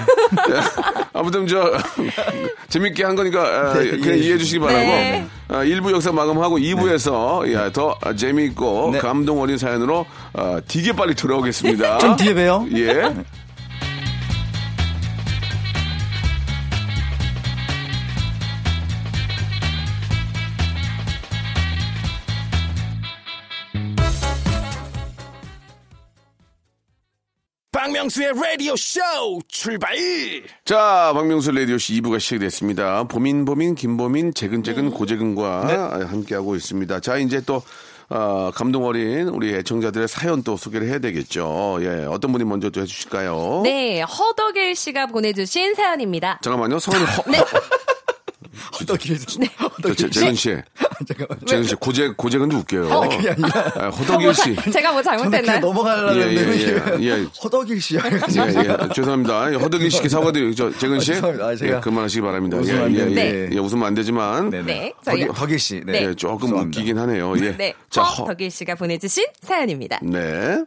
아무튼 1.12 1.46
저, 1.46 1.72
재밌게 2.68 3.04
한 3.04 3.14
거니까 3.14 3.42
아, 3.42 3.74
네, 3.74 3.90
그냥 3.90 4.04
이해해 4.04 4.18
이해해 4.18 4.38
주시기 4.38 4.58
바라고. 4.58 4.78
네. 4.80 5.26
아, 5.48 5.64
1부 5.64 5.92
역사 5.92 6.10
마감하고 6.12 6.58
2부에서 6.58 7.52
야, 7.52 7.70
더 7.70 7.96
재미있고 8.16 8.90
네. 8.94 8.98
감동 8.98 9.40
어린 9.40 9.58
사연으로 9.58 10.06
아, 10.32 10.60
되게 10.66 10.92
빨리 10.92 11.14
돌아오겠습니다. 11.14 11.98
좀 11.98 12.16
뒤에 12.16 12.34
봬요. 12.34 12.66
예. 12.74 13.14
박명수의 27.94 28.32
라디오 28.34 28.74
쇼 28.74 29.00
출발! 29.46 29.94
자, 30.64 31.12
박명수 31.14 31.52
라디오씨 31.52 32.02
2부가 32.02 32.18
시작됐습니다. 32.18 33.04
보민, 33.04 33.44
보민, 33.44 33.76
김보민, 33.76 34.34
재근재근, 34.34 34.90
고재근과 34.90 36.08
함께하고 36.08 36.56
있습니다. 36.56 36.98
자, 36.98 37.18
이제 37.18 37.40
또, 37.46 37.62
아, 38.08 38.50
감동 38.52 38.84
어린 38.84 39.28
우리 39.28 39.54
애청자들의 39.54 40.08
사연 40.08 40.42
또 40.42 40.56
소개를 40.56 40.88
해야 40.88 40.98
되겠죠. 40.98 41.78
예, 41.82 42.04
어떤 42.10 42.32
분이 42.32 42.42
먼저 42.44 42.68
또 42.70 42.80
해주실까요? 42.80 43.60
네, 43.62 44.00
허덕일 44.02 44.74
씨가 44.74 45.06
보내주신 45.06 45.76
사연입니다. 45.76 46.40
잠깐만요. 46.42 46.80
성함이 46.80 47.04
허, 47.04 47.22
네. 47.30 47.38
어떻게 48.82 49.14
네. 49.14 49.48
저, 49.86 49.94
제- 49.94 50.10
재근 50.10 50.34
씨. 50.34 50.56
잠깐만. 51.08 51.38
재근 51.46 51.64
씨, 51.64 51.74
고재, 51.76 52.08
고재근 52.16 52.50
좀 52.50 52.60
웃겨요. 52.60 52.88
어. 52.90 53.08
그게 53.08 53.30
아니라 53.30 53.72
아, 53.76 53.88
허덕일 53.88 54.34
씨. 54.34 54.56
제가 54.72 54.92
뭐 54.92 55.02
저는 55.02 55.18
그냥 55.18 55.30
잘못했나요? 55.44 55.60
넘어가려고 55.60 56.16
예, 56.16 56.20
예, 56.20 56.38
했는데 56.38 56.96
예, 57.00 57.04
예. 57.04 57.26
허덕일 57.42 57.80
씨야. 57.80 58.02
예, 58.04 58.14
예. 58.14 58.88
죄송합니다. 58.94 59.52
예, 59.52 59.56
허덕일 59.56 59.90
씨께 59.90 60.08
사과드리고, 60.08 60.54
저, 60.54 60.70
재근 60.78 61.00
씨. 61.00 61.12
아, 61.12 61.14
죄송합니다. 61.14 61.46
아, 61.46 61.56
제가 61.56 61.76
예, 61.76 61.80
그만하시기 61.80 62.20
바랍니다. 62.22 62.56
웃으면 62.58 62.80
예, 62.80 62.84
안 62.84 62.92
예, 62.92 62.96
되는데. 62.98 63.48
예. 63.50 63.54
예, 63.54 63.58
웃으면 63.58 63.86
안 63.86 63.94
되지만. 63.94 64.50
네, 64.50 64.92
저희 65.04 65.22
허기, 65.22 65.38
허길 65.40 65.58
씨. 65.58 65.82
네. 65.84 66.08
예, 66.08 66.14
조금 66.14 66.48
죄송합니다. 66.48 66.78
웃기긴 66.80 66.98
하네요. 66.98 67.34
예. 67.38 67.56
네, 67.56 67.74
자, 67.90 68.02
허, 68.02 68.24
허덕일 68.24 68.50
씨가 68.50 68.74
보내주신 68.76 69.24
사연입니다. 69.42 70.00
네. 70.02 70.64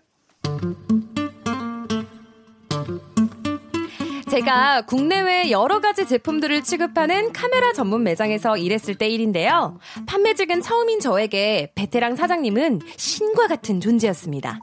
제가 4.38 4.82
국내외 4.82 5.50
여러 5.50 5.82
가지 5.82 6.06
제품들을 6.06 6.62
취급하는 6.62 7.34
카메라 7.34 7.74
전문 7.74 8.04
매장에서 8.04 8.56
일했을 8.56 8.94
때 8.94 9.10
일인데요. 9.10 9.80
판매직은 10.06 10.62
처음인 10.62 11.00
저에게 11.00 11.72
베테랑 11.74 12.16
사장님은 12.16 12.82
신과 12.98 13.48
같은 13.48 13.82
존재였습니다. 13.82 14.60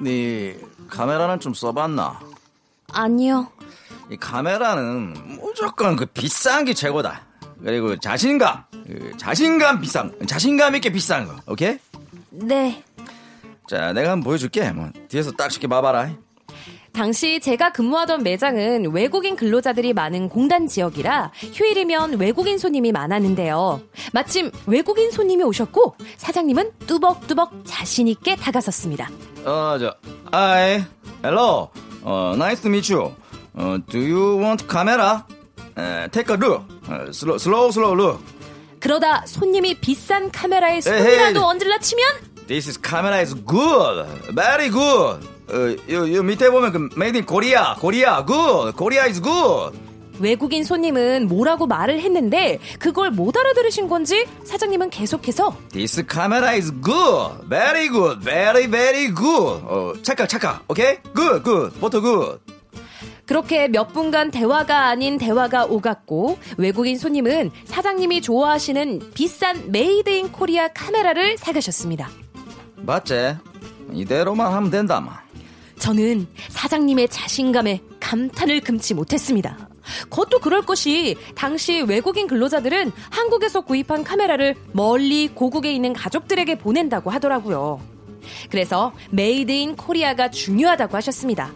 네 0.00 0.56
카메라는 0.88 1.40
좀 1.40 1.52
써봤나? 1.52 2.20
아니요. 2.92 3.50
이 4.08 4.16
카메라는 4.16 5.38
무조건 5.40 5.96
그 5.96 6.06
비싼 6.06 6.64
게 6.64 6.72
최고다. 6.72 7.22
그리고 7.64 7.96
자신감, 7.96 8.64
그 8.86 9.12
자신감 9.16 9.80
비싼, 9.80 10.14
자신감 10.28 10.76
있게 10.76 10.92
비싼 10.92 11.26
거, 11.26 11.34
오케이? 11.48 11.76
네. 12.30 12.84
자, 13.68 13.92
내가 13.92 14.12
한번 14.12 14.24
보여줄게. 14.24 14.70
뭐 14.70 14.90
뒤에서 15.08 15.32
딱 15.32 15.50
쉽게 15.50 15.66
봐봐라. 15.66 16.12
당시 16.92 17.40
제가 17.40 17.72
근무하던 17.72 18.22
매장은 18.22 18.92
외국인 18.92 19.36
근로자들이 19.36 19.92
많은 19.92 20.28
공단 20.28 20.66
지역이라 20.66 21.32
휴일이면 21.54 22.18
외국인 22.18 22.58
손님이 22.58 22.92
많았는데요. 22.92 23.80
마침 24.12 24.50
외국인 24.66 25.10
손님이 25.10 25.44
오셨고 25.44 25.96
사장님은 26.16 26.72
뚜벅뚜벅 26.86 27.62
자신있게 27.64 28.36
다가섰습니다. 28.36 29.08
어, 29.44 29.76
저, 29.78 29.94
hi, 30.34 30.84
hello, 31.24 31.68
어, 32.02 32.32
nice 32.34 32.60
to 32.62 32.68
meet 32.68 32.92
you. 32.92 33.12
어, 33.54 33.78
do 33.88 33.98
you 33.98 34.38
want 34.38 34.66
camera? 34.68 35.22
에, 35.78 36.08
take 36.10 36.34
a 36.34 36.38
look. 36.40 36.64
어, 36.88 37.08
slow, 37.10 37.36
slow, 37.36 37.68
slow 37.68 37.94
look. 37.94 38.24
그러다 38.80 39.24
손님이 39.26 39.78
비싼 39.78 40.30
카메라에. 40.30 40.80
손이라도 40.80 41.44
얹을라 41.44 41.78
치면 41.78 42.04
This 42.48 42.68
is 42.68 42.80
camera 42.82 43.20
is 43.20 43.34
good, 43.46 44.04
very 44.34 44.70
good. 44.70 45.24
어, 45.52 45.92
요, 45.92 46.14
요 46.14 46.22
밑에 46.22 46.50
보면 46.50 46.72
그 46.72 46.88
made 46.96 47.18
in 47.18 47.26
Korea, 47.26 47.74
Korea, 47.78 48.24
good, 48.26 48.76
Korea 48.76 49.06
is 49.08 49.20
good. 49.20 49.78
외국인 50.20 50.64
손님은 50.64 51.28
뭐라고 51.28 51.66
말을 51.66 52.00
했는데 52.00 52.58
그걸 52.78 53.10
못 53.10 53.36
알아들으신 53.36 53.88
건지 53.88 54.26
사장님은 54.44 54.90
계속해서 54.90 55.56
This 55.72 56.04
camera 56.10 56.54
is 56.56 56.70
good, 56.82 57.48
very 57.48 57.88
good, 57.88 58.20
very 58.22 58.66
very 58.68 59.14
good. 59.14 59.64
어, 59.64 59.92
착각, 60.02 60.28
착각, 60.28 60.64
오케이? 60.68 60.98
Good, 61.14 61.42
good, 61.42 61.80
보터 61.80 62.00
good. 62.00 62.38
그렇게 63.26 63.68
몇 63.68 63.92
분간 63.92 64.30
대화가 64.32 64.88
아닌 64.88 65.16
대화가 65.16 65.64
오갔고 65.64 66.36
외국인 66.58 66.98
손님은 66.98 67.52
사장님이 67.64 68.22
좋아하시는 68.22 69.12
비싼 69.14 69.70
made 69.70 70.10
in 70.10 70.32
Korea 70.32 70.66
카메라를 70.68 71.38
사가셨습니다. 71.38 72.10
맞지? 72.78 73.36
이대로만 73.92 74.52
하면 74.52 74.70
된다마. 74.70 75.19
저는 75.80 76.28
사장님의 76.50 77.08
자신감에 77.08 77.80
감탄을 77.98 78.60
금치 78.60 78.94
못했습니다. 78.94 79.68
그것도 80.02 80.38
그럴 80.38 80.62
것이 80.62 81.16
당시 81.34 81.80
외국인 81.80 82.28
근로자들은 82.28 82.92
한국에서 83.10 83.62
구입한 83.62 84.04
카메라를 84.04 84.54
멀리 84.72 85.28
고국에 85.28 85.72
있는 85.72 85.92
가족들에게 85.92 86.58
보낸다고 86.58 87.10
하더라고요. 87.10 87.80
그래서 88.50 88.92
made 89.10 89.50
in 89.50 89.74
Korea가 89.74 90.30
중요하다고 90.30 90.96
하셨습니다. 90.98 91.50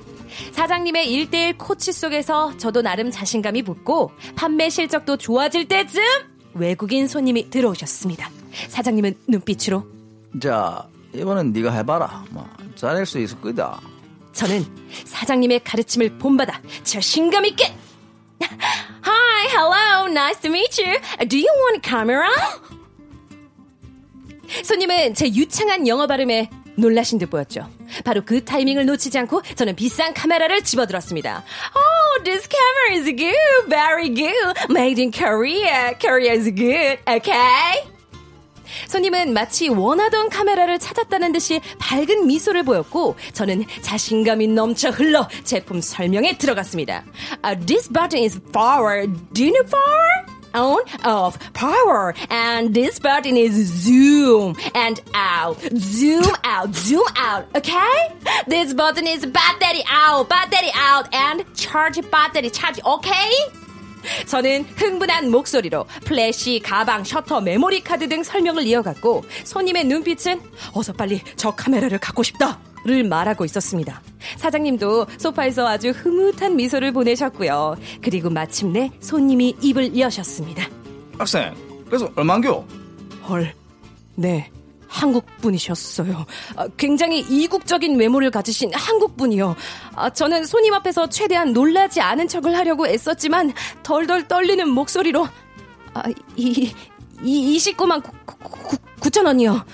사장님의 0.53 1.07
1대1 1.07 1.59
코치 1.59 1.93
속에서 1.93 2.57
저도 2.57 2.83
나름 2.83 3.11
자신감이 3.11 3.63
붙고 3.63 4.11
판매 4.35 4.71
실적도 4.71 5.17
좋아질 5.17 5.69
때쯤 5.69 6.03
외국인 6.55 7.07
손님이 7.07 7.51
들어오셨습니다. 7.51 8.31
사장님은 8.69 9.15
눈빛으로 9.29 9.85
자, 10.41 10.89
이번엔 11.13 11.53
네가 11.53 11.71
해봐라. 11.71 12.25
뭐 12.31 12.49
잘할 12.75 13.07
수 13.07 13.21
있을 13.21 13.41
거다. 13.41 13.81
저는 14.35 14.67
사장님의 15.05 15.61
가르침을 15.65 16.19
본받아 16.19 16.61
자신감 16.83 17.47
있게 17.47 17.75
Hi, 18.43 19.47
hello, 19.49 20.07
nice 20.11 20.41
to 20.41 20.51
meet 20.51 20.83
you. 20.83 20.99
Do 21.27 21.39
you 21.39 21.49
want 21.65 21.89
camera? 21.89 22.29
손님은 24.63 25.15
제 25.15 25.27
유창한 25.29 25.87
영어 25.89 26.07
발음에 26.07 26.51
놀라신 26.77 27.19
듯 27.19 27.31
보였죠. 27.31 27.69
바로 28.05 28.23
그 28.25 28.45
타이밍을 28.45 28.87
놓치지 28.87 29.17
않고 29.19 29.43
저는 29.55 29.77
비싼 29.77 30.13
카메라를 30.13 30.63
집어들었습니다. 30.63 31.45
Oh, 31.75 32.25
this 32.25 32.49
camera 32.49 33.01
is 33.01 33.17
good, 33.17 33.69
very 33.69 34.09
good. 34.09 34.59
Made 34.71 35.01
in 35.01 35.11
Korea. 35.13 35.95
Korea 36.01 36.33
is 36.33 36.51
good, 36.53 36.99
okay? 37.07 37.94
손님은 38.89 39.33
마치 39.33 39.69
원하던 39.69 40.29
카메라를 40.29 40.79
찾았다는 40.79 41.33
듯이 41.33 41.61
밝은 41.79 42.27
미소를 42.27 42.63
보였고 42.63 43.17
저는 43.33 43.65
자신감이 43.83 44.49
넘쳐 44.49 44.91
흘러 44.91 45.29
제품 45.45 45.81
설명에 45.81 46.39
들어갔습니다. 46.39 47.05
Uh, 47.43 47.57
this 47.67 47.89
button 47.89 48.23
is 48.23 48.41
power. 48.53 49.07
Do 49.33 49.45
you 49.45 49.53
know 49.53 49.65
power? 49.65 50.35
On, 50.55 50.79
off, 51.05 51.37
power. 51.53 52.15
And 52.31 52.73
this 52.73 53.01
button 53.01 53.37
is 53.37 53.55
zoom 53.57 54.55
and 54.75 55.03
out. 55.13 55.59
Zoom 55.77 56.31
out, 56.45 56.73
zoom 56.77 57.03
out. 57.17 57.47
Okay? 57.57 58.15
This 58.47 58.73
button 58.73 59.09
is 59.09 59.27
battery 59.27 59.83
out, 59.91 60.29
battery 60.29 60.71
out. 60.77 61.13
And 61.13 61.45
charge 61.57 61.99
battery 62.09 62.51
charge. 62.51 62.79
Okay? 62.87 63.33
저는 64.27 64.65
흥분한 64.77 65.31
목소리로 65.31 65.87
플래시, 66.05 66.61
가방, 66.63 67.05
셔터, 67.05 67.41
메모리 67.41 67.83
카드 67.83 68.09
등 68.09 68.23
설명을 68.23 68.67
이어갔고 68.67 69.25
손님의 69.45 69.85
눈빛은 69.85 70.41
어서 70.73 70.93
빨리 70.93 71.21
저 71.37 71.51
카메라를 71.51 71.99
갖고 71.99 72.23
싶다. 72.23 72.59
를 72.87 73.03
말하고 73.03 73.47
있었습니다. 73.47 74.03
사장님도 74.37 75.07
소파에서 75.17 75.67
아주 75.67 75.89
흐뭇한 75.89 76.55
미소를 76.55 76.93
보내셨고요. 76.93 77.77
그리고 78.03 78.29
마침내 78.29 78.91
손님이 79.01 79.57
입을 79.63 79.99
여셨습니다. 79.99 80.69
학생, 81.17 81.55
그래서 81.87 82.11
얼만겨? 82.15 82.63
헐, 83.27 83.55
네. 84.17 84.51
한국 84.95 85.27
분이셨어요. 85.41 86.25
아, 86.55 86.69
굉장히 86.77 87.19
이국적인 87.21 87.99
외모를 87.99 88.31
가지신 88.31 88.71
한국 88.75 89.17
분이요. 89.17 89.57
아, 89.97 90.11
저는 90.11 90.47
손님 90.47 90.73
앞에서 90.75 91.09
최대한 91.09 91.53
놀라지 91.53 92.01
않은 92.01 92.29
척을 92.29 92.57
하려고 92.57 92.87
애썼지만 92.87 93.53
덜덜 93.83 94.29
떨리는 94.29 94.69
목소리로 94.69 95.29
아, 95.95 96.03
이, 96.37 96.73
이 97.23 97.57
29만 97.59 98.03
9 99.01 99.11
천 99.11 99.27
원이요. 99.27 99.65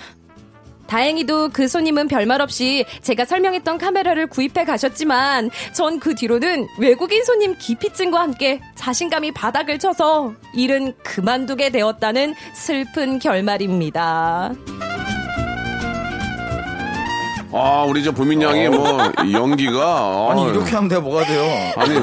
다행히도 0.87 1.49
그 1.53 1.69
손님은 1.69 2.09
별말 2.09 2.41
없이 2.41 2.83
제가 3.01 3.23
설명했던 3.23 3.77
카메라를 3.77 4.27
구입해 4.27 4.65
가셨지만 4.65 5.49
전 5.73 5.99
그 5.99 6.13
뒤로는 6.15 6.67
외국인 6.79 7.23
손님 7.23 7.55
기피증과 7.57 8.19
함께 8.19 8.59
자신감이 8.75 9.31
바닥을 9.31 9.79
쳐서 9.79 10.33
일은 10.53 10.93
그만두게 11.03 11.69
되었다는 11.69 12.33
슬픈 12.53 13.19
결말입니다. 13.19 14.51
아, 17.53 17.85
우리 17.87 18.03
저 18.03 18.11
보민 18.11 18.41
양이 18.41 18.67
뭐 18.69 18.97
연기가 19.31 20.29
아니 20.31 20.43
아, 20.45 20.47
이렇게 20.49 20.71
하면 20.71 20.87
내가 20.87 21.01
뭐가 21.01 21.25
돼요? 21.25 21.43
아니, 21.75 21.95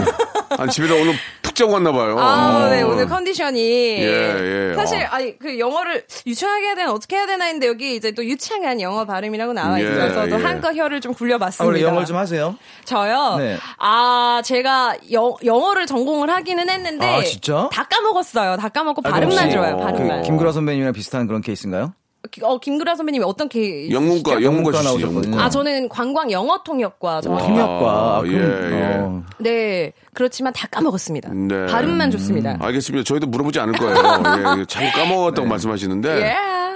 아니 0.58 0.70
집에다 0.72 0.94
오늘 0.94 1.14
푹 1.42 1.54
자고 1.54 1.72
왔나 1.72 1.90
봐요. 1.92 2.16
아, 2.18 2.66
어. 2.66 2.68
네, 2.68 2.82
오늘 2.82 3.06
컨디션이. 3.06 3.60
예, 3.60 4.70
예. 4.70 4.74
사실, 4.74 5.02
어. 5.02 5.08
아니, 5.10 5.38
그 5.38 5.58
영어를 5.58 6.04
유창하게 6.26 6.66
해야 6.66 6.74
되나, 6.74 6.92
어떻게 6.92 7.16
해야 7.16 7.26
되나 7.26 7.46
했는데, 7.46 7.66
여기 7.68 7.96
이제 7.96 8.12
또 8.12 8.24
유창한 8.24 8.80
영어 8.80 9.04
발음이라고 9.04 9.54
나와 9.54 9.80
예, 9.80 9.84
있어서 9.84 10.28
또 10.28 10.38
예. 10.38 10.42
한껏 10.42 10.76
혀를 10.76 11.00
좀 11.00 11.12
아, 11.12 11.14
굴려봤습니다. 11.16 11.64
원래 11.64 11.82
영어를 11.82 12.06
좀 12.06 12.16
하세요? 12.16 12.56
저요? 12.84 13.36
네. 13.38 13.56
아, 13.78 14.42
제가 14.44 14.96
영, 15.12 15.34
영어를 15.44 15.86
전공을 15.86 16.30
하기는 16.30 16.68
했는데. 16.68 17.06
아, 17.06 17.22
진짜? 17.22 17.68
다 17.72 17.84
까먹었어요. 17.84 18.56
다 18.56 18.68
까먹고 18.68 19.02
아, 19.04 19.10
발음만 19.10 19.38
혹시 19.38 19.50
좋아요, 19.56 19.76
그 19.76 19.82
발음만. 19.82 20.22
김구라 20.22 20.52
선배님이랑 20.52 20.92
비슷한 20.92 21.26
그런 21.26 21.40
케이스인가요? 21.40 21.92
기- 22.30 22.40
어, 22.42 22.58
김구라 22.58 22.94
선배님이 22.94 23.24
어떤 23.24 23.48
케이스? 23.48 23.92
영문과, 23.92 24.42
영문과 24.42 24.82
나오셨거든요. 24.82 25.40
아, 25.40 25.48
저는 25.50 25.88
관광 25.88 26.30
영어 26.30 26.62
통역과. 26.62 27.20
통역과 27.22 28.20
아, 28.20 28.22
예, 28.26 28.32
예. 28.32 28.96
어. 29.00 29.22
네, 29.38 29.92
그렇지만 30.14 30.52
다 30.52 30.66
까먹었습니다. 30.70 31.30
네. 31.32 31.66
발음만 31.66 32.10
좋습니다. 32.12 32.56
알겠습니다. 32.60 33.04
저희도 33.04 33.26
물어보지 33.26 33.60
않을 33.60 33.74
거예요. 33.74 33.94
예, 34.60 34.64
자꾸 34.66 34.90
까먹었다고 34.98 35.46
말씀하시는데. 35.48 36.20
예. 36.22 36.34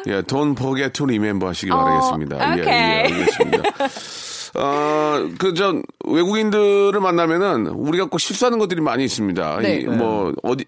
예, 0.08 0.20
don't 0.22 0.58
forget 0.58 0.92
to 0.92 1.04
remember 1.04 1.48
하시기 1.48 1.70
어, 1.70 1.76
바라겠습니다. 1.76 2.56
예, 2.56 2.60
오케이. 2.60 2.72
예, 2.74 2.80
알겠습니다. 3.04 3.62
어, 4.54 5.28
그, 5.38 5.54
전, 5.54 5.82
외국인들을 6.06 6.98
만나면은 7.00 7.68
우리가 7.68 8.06
꼭 8.06 8.18
실수하는 8.18 8.58
것들이 8.58 8.80
많이 8.80 9.04
있습니다. 9.04 9.58
네. 9.62 9.76
이, 9.80 9.84
뭐, 9.86 10.32
어디, 10.42 10.66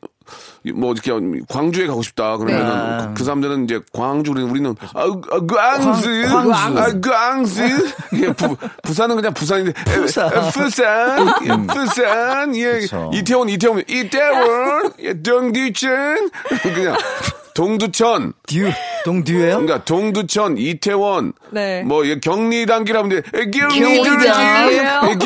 뭐, 0.74 0.92
이렇게 0.94 1.12
광주에 1.48 1.86
가고 1.86 2.02
싶다. 2.02 2.38
그러면은 2.38 2.98
네. 2.98 3.04
그, 3.08 3.14
그 3.18 3.24
사람들은 3.24 3.64
이제 3.64 3.80
광주, 3.92 4.30
우리는, 4.30 4.48
우리는, 4.50 4.74
아, 4.94 5.02
아, 5.02 5.40
광주, 5.46 6.08
광- 6.28 6.50
광주. 6.50 6.80
아, 6.80 7.00
광주. 7.02 7.62
예, 8.14 8.32
부, 8.32 8.56
부산은 8.82 9.16
그냥 9.16 9.34
부산인데, 9.34 9.70
에, 9.70 9.94
부산. 10.00 10.26
에, 10.32 10.50
부산, 10.50 11.28
예, 11.44 11.66
부산, 11.74 12.56
예, 12.56 12.72
그쵸. 12.80 13.10
이태원, 13.12 13.48
이태원, 13.50 13.82
이태원, 13.86 14.92
예, 15.00 15.12
동두천, 15.22 16.30
그냥, 16.62 16.96
동두천, 17.54 18.32
듀 18.46 18.72
동듀예요? 19.04 19.58
그러니까 19.60 19.84
동두천, 19.84 20.58
이태원, 20.58 21.32
네. 21.50 21.82
뭐 21.82 22.04
예, 22.06 22.18
경리단길 22.18 22.96
하면 22.96 23.08
돼. 23.10 23.16
예, 23.36 23.50
경리단길. 23.50 25.20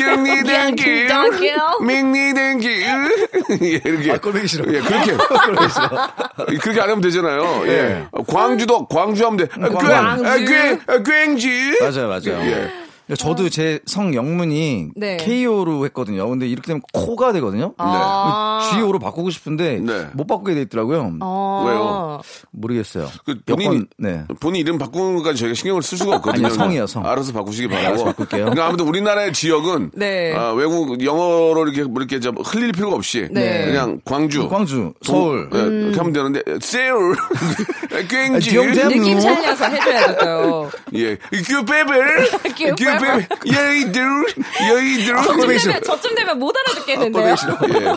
경리단길. 1.07 1.55
맹리단길, 1.83 2.71
예, 3.63 3.81
이렇게. 3.83 4.11
아, 4.11 4.17
꼴보기 4.19 4.47
싫어. 4.47 4.65
예, 4.73 4.79
그렇게 4.79 5.11
그렇게 6.61 6.81
안 6.81 6.89
하면 6.89 7.01
되잖아요. 7.01 7.63
예, 7.65 7.69
예. 7.69 8.05
광주도 8.27 8.85
광주 8.87 9.25
하면 9.25 9.37
돼. 9.37 9.47
아, 9.59 9.69
광주. 9.69 9.77
광- 9.87 10.05
아, 10.05 10.15
광- 10.17 10.79
아, 10.87 11.03
광주. 11.03 11.49
맞아요, 11.81 12.07
맞아요. 12.09 12.45
예. 12.51 12.71
저도 13.17 13.49
제성 13.49 14.13
영문이 14.13 14.89
네. 14.95 15.17
KO로 15.17 15.83
했거든요. 15.85 16.27
근데 16.29 16.47
이렇게 16.47 16.67
되면 16.67 16.81
코가 16.93 17.33
되거든요. 17.33 17.73
아. 17.77 18.69
GO로 18.73 18.99
바꾸고 18.99 19.29
싶은데 19.29 19.79
네. 19.79 20.07
못 20.13 20.27
바꾸게 20.27 20.53
돼 20.53 20.61
있더라고요. 20.63 21.17
어. 21.21 21.63
왜요? 21.67 22.21
모르겠어요. 22.51 23.07
그 23.25 23.35
본인 23.45 23.65
여권 23.65 23.87
네. 23.97 24.23
본인 24.39 24.61
이름 24.61 24.77
바꾸는 24.77 25.15
것까지 25.17 25.39
저희가 25.39 25.55
신경을 25.55 25.81
쓸 25.81 25.97
수가 25.97 26.17
없거든요. 26.17 26.45
아니요, 26.47 26.55
성이요, 26.57 26.87
성. 26.87 27.05
알아서 27.05 27.33
바꾸시기 27.33 27.67
바라고. 27.67 27.87
알아서 27.87 28.05
바꿀게요. 28.05 28.41
그러니까 28.45 28.67
아무튼 28.67 28.87
우리나라의 28.87 29.33
지역은 29.33 29.91
네. 29.95 30.33
아, 30.35 30.51
외국 30.51 31.03
영어로 31.03 31.63
이렇게 31.67 31.83
뭐 31.83 32.01
이렇게 32.01 32.19
좀 32.19 32.35
흘릴 32.37 32.71
필요가 32.73 32.95
없이 32.95 33.27
네. 33.31 33.65
그냥 33.65 33.99
광주, 34.05 34.47
광주, 34.49 34.93
서울. 35.01 35.49
예, 35.53 35.59
이렇게 35.59 35.97
하면 35.97 36.13
되는데 36.13 36.41
세울, 36.61 37.15
꽹지, 38.07 38.51
경제- 38.53 38.83
느낌 38.87 39.19
살려서 39.19 39.65
해줘야죠. 39.65 40.69
예, 40.95 41.17
규베벨, 41.31 42.29
규베벨. 42.55 42.98
규베벨, 42.99 43.27
여의들, 43.53 44.25
여의들. 44.69 45.15
저쯤 45.15 45.47
되면, 45.47 45.83
저쯤 45.83 46.15
되면 46.15 46.39
못 46.39 46.55
알아듣겠는데요. 46.57 47.29
예. 47.29 47.95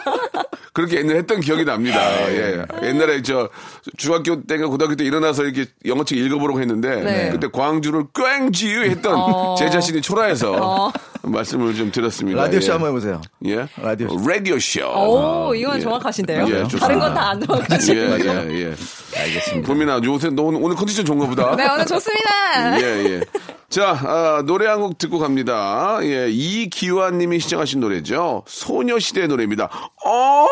그렇게 0.73 0.99
옛날에 0.99 1.19
했던 1.19 1.41
기억이 1.41 1.65
납니다. 1.65 2.01
예. 2.31 2.65
옛날에 2.83 3.23
저 3.23 3.49
중학교 3.97 4.43
때가 4.43 4.67
고등학교 4.69 4.97
때 4.97 5.05
일어나서 5.05 5.45
이렇게 5.45 5.67
영어책 5.85 6.19
읽어보라고 6.19 6.61
했는데 6.61 7.03
네. 7.03 7.31
그때 7.31 7.49
광주를 7.53 8.05
꽝지 8.13 8.69
했던 8.69 9.15
어. 9.17 9.55
제 9.59 9.69
자신이 9.69 10.01
초라해서 10.01 10.93
말씀을 11.23 11.75
좀 11.75 11.91
드렸습니다. 11.93 12.43
라디오 12.43 12.57
예. 12.59 12.61
쇼 12.61 12.73
한번 12.73 12.89
해보세요. 12.91 13.21
예. 13.47 13.67
라디오 13.81 14.09
쇼. 14.09 14.15
어, 14.15 14.29
라디오 14.29 14.59
쇼. 14.59 14.81
오, 14.87 15.55
이건 15.55 15.77
예. 15.77 15.81
정확하신데요. 15.81 16.47
예, 16.49 16.63
좋습니다. 16.65 16.79
다른 16.81 16.99
건 16.99 17.15
다 17.15 17.31
안 17.31 17.41
정확하시고. 17.41 17.99
예, 17.99 18.19
예, 18.19 18.61
예. 18.61 18.75
알겠습니다. 19.21 19.67
보민아, 19.67 20.01
요새 20.05 20.31
너 20.31 20.43
오늘, 20.43 20.61
오늘 20.63 20.77
컨디션 20.77 21.05
좋은가 21.05 21.27
보다. 21.27 21.55
네, 21.57 21.69
오늘 21.73 21.87
좋습니다. 21.87 22.81
예, 22.81 23.05
예. 23.05 23.21
자, 23.69 23.91
아, 24.05 24.43
노래 24.45 24.67
한 24.67 24.81
곡 24.81 24.99
듣고 24.99 25.19
갑니다. 25.19 25.99
예, 26.03 26.29
이기환 26.31 27.19
님이 27.19 27.39
시청하신 27.41 27.81
노래죠. 27.81 28.43
소녀시대 28.47 29.27
노래입니다. 29.29 29.71
어? 30.05 30.47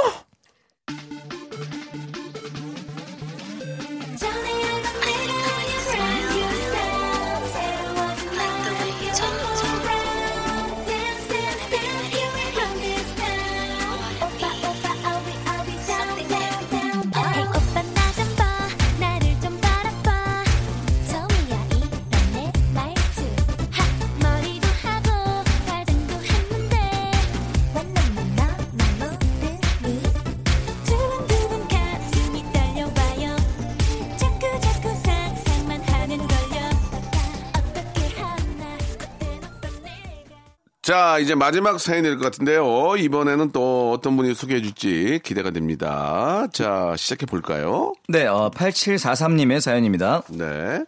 자, 40.91 41.21
이제 41.21 41.37
마지막 41.37 41.79
사연이 41.79 42.03
될것 42.03 42.21
같은데요. 42.21 42.97
이번에는 42.97 43.53
또 43.53 43.93
어떤 43.93 44.17
분이 44.17 44.35
소개해 44.35 44.61
줄지 44.61 45.21
기대가 45.23 45.53
됩니다. 45.53 46.49
자, 46.53 46.97
시작해 46.97 47.27
볼까요? 47.27 47.93
네, 48.09 48.27
어, 48.27 48.51
8743님의 48.53 49.61
사연입니다. 49.61 50.23
네. 50.31 50.85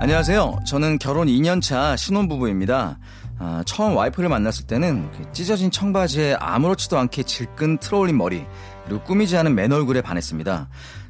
안녕하세요. 0.00 0.60
저는 0.64 1.00
결혼 1.00 1.26
2년차 1.26 1.96
신혼부부입니다. 1.96 3.00
아, 3.40 3.62
처음 3.66 3.96
와이프를 3.96 4.28
만났을 4.28 4.68
때는 4.68 5.10
그 5.10 5.32
찢어진 5.32 5.72
청바지에 5.72 6.36
아무렇지도 6.38 6.98
않게 6.98 7.24
질끈 7.24 7.78
틀어올린 7.78 8.16
머리, 8.16 8.46
그리고 8.84 9.02
꾸미지 9.02 9.36
않은 9.36 9.56
맨 9.56 9.72
얼굴에 9.72 10.02
반했습니다. 10.02 10.68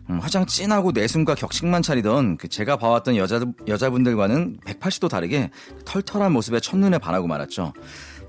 음, 0.09 0.21
화장 0.21 0.47
진하고 0.47 0.92
내숭과 0.92 1.35
격식만 1.35 1.83
차리던 1.83 2.37
그 2.37 2.49
제가 2.49 2.77
봐왔던 2.77 3.16
여자, 3.16 3.40
여자분들과는 3.66 4.59
180도 4.64 5.09
다르게 5.11 5.51
털털한 5.85 6.33
모습에 6.33 6.61
첫눈에 6.61 6.99
반하고 6.99 7.27
말았죠. 7.27 7.73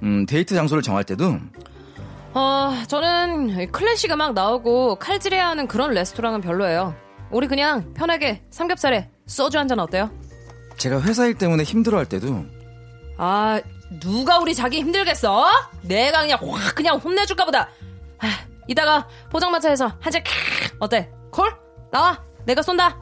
음, 0.03 0.25
데이트 0.25 0.55
장소를 0.55 0.81
정할 0.83 1.03
때도 1.03 1.37
어, 2.33 2.71
저는 2.87 3.71
클래식 3.71 4.11
음악 4.11 4.33
나오고 4.33 4.95
칼질해야 4.97 5.47
하는 5.49 5.67
그런 5.67 5.91
레스토랑은 5.91 6.41
별로예요. 6.41 6.95
우리 7.31 7.47
그냥 7.47 7.93
편하게 7.93 8.43
삼겹살에 8.51 9.09
소주 9.25 9.57
한 9.57 9.67
잔 9.67 9.79
어때요? 9.79 10.09
제가 10.77 11.01
회사 11.01 11.25
일 11.25 11.33
때문에 11.35 11.63
힘들어할 11.63 12.05
때도 12.07 12.45
아, 13.17 13.59
누가 13.99 14.37
우리 14.39 14.53
자기 14.53 14.77
힘들겠어? 14.79 15.45
내가 15.81 16.21
그냥 16.21 16.37
확 16.41 16.75
그냥 16.75 16.97
혼내줄까 16.97 17.45
보다. 17.45 17.69
아, 18.19 18.27
이따가 18.67 19.07
포장마차에서 19.31 19.93
한 19.99 20.11
잔 20.11 20.21
어때? 20.79 21.09
콜? 21.31 21.51
나와. 21.91 22.19
내가 22.45 22.61
쏜다. 22.61 22.97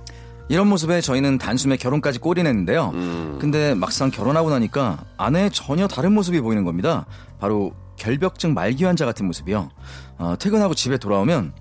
이런 0.47 0.67
모습에 0.67 1.01
저희는 1.01 1.37
단숨에 1.39 1.75
결혼까지 1.77 2.19
꼬리냈는데요. 2.19 2.91
근데 3.39 3.73
막상 3.73 4.11
결혼하고 4.11 4.49
나니까 4.51 5.03
아내의 5.17 5.49
전혀 5.51 5.87
다른 5.87 6.13
모습이 6.13 6.39
보이는 6.41 6.63
겁니다. 6.63 7.05
바로 7.39 7.73
결벽증 7.97 8.53
말기 8.53 8.83
환자 8.85 9.05
같은 9.05 9.25
모습이요. 9.25 9.69
어, 10.17 10.35
퇴근하고 10.39 10.75
집에 10.75 10.97
돌아오면 10.97 11.53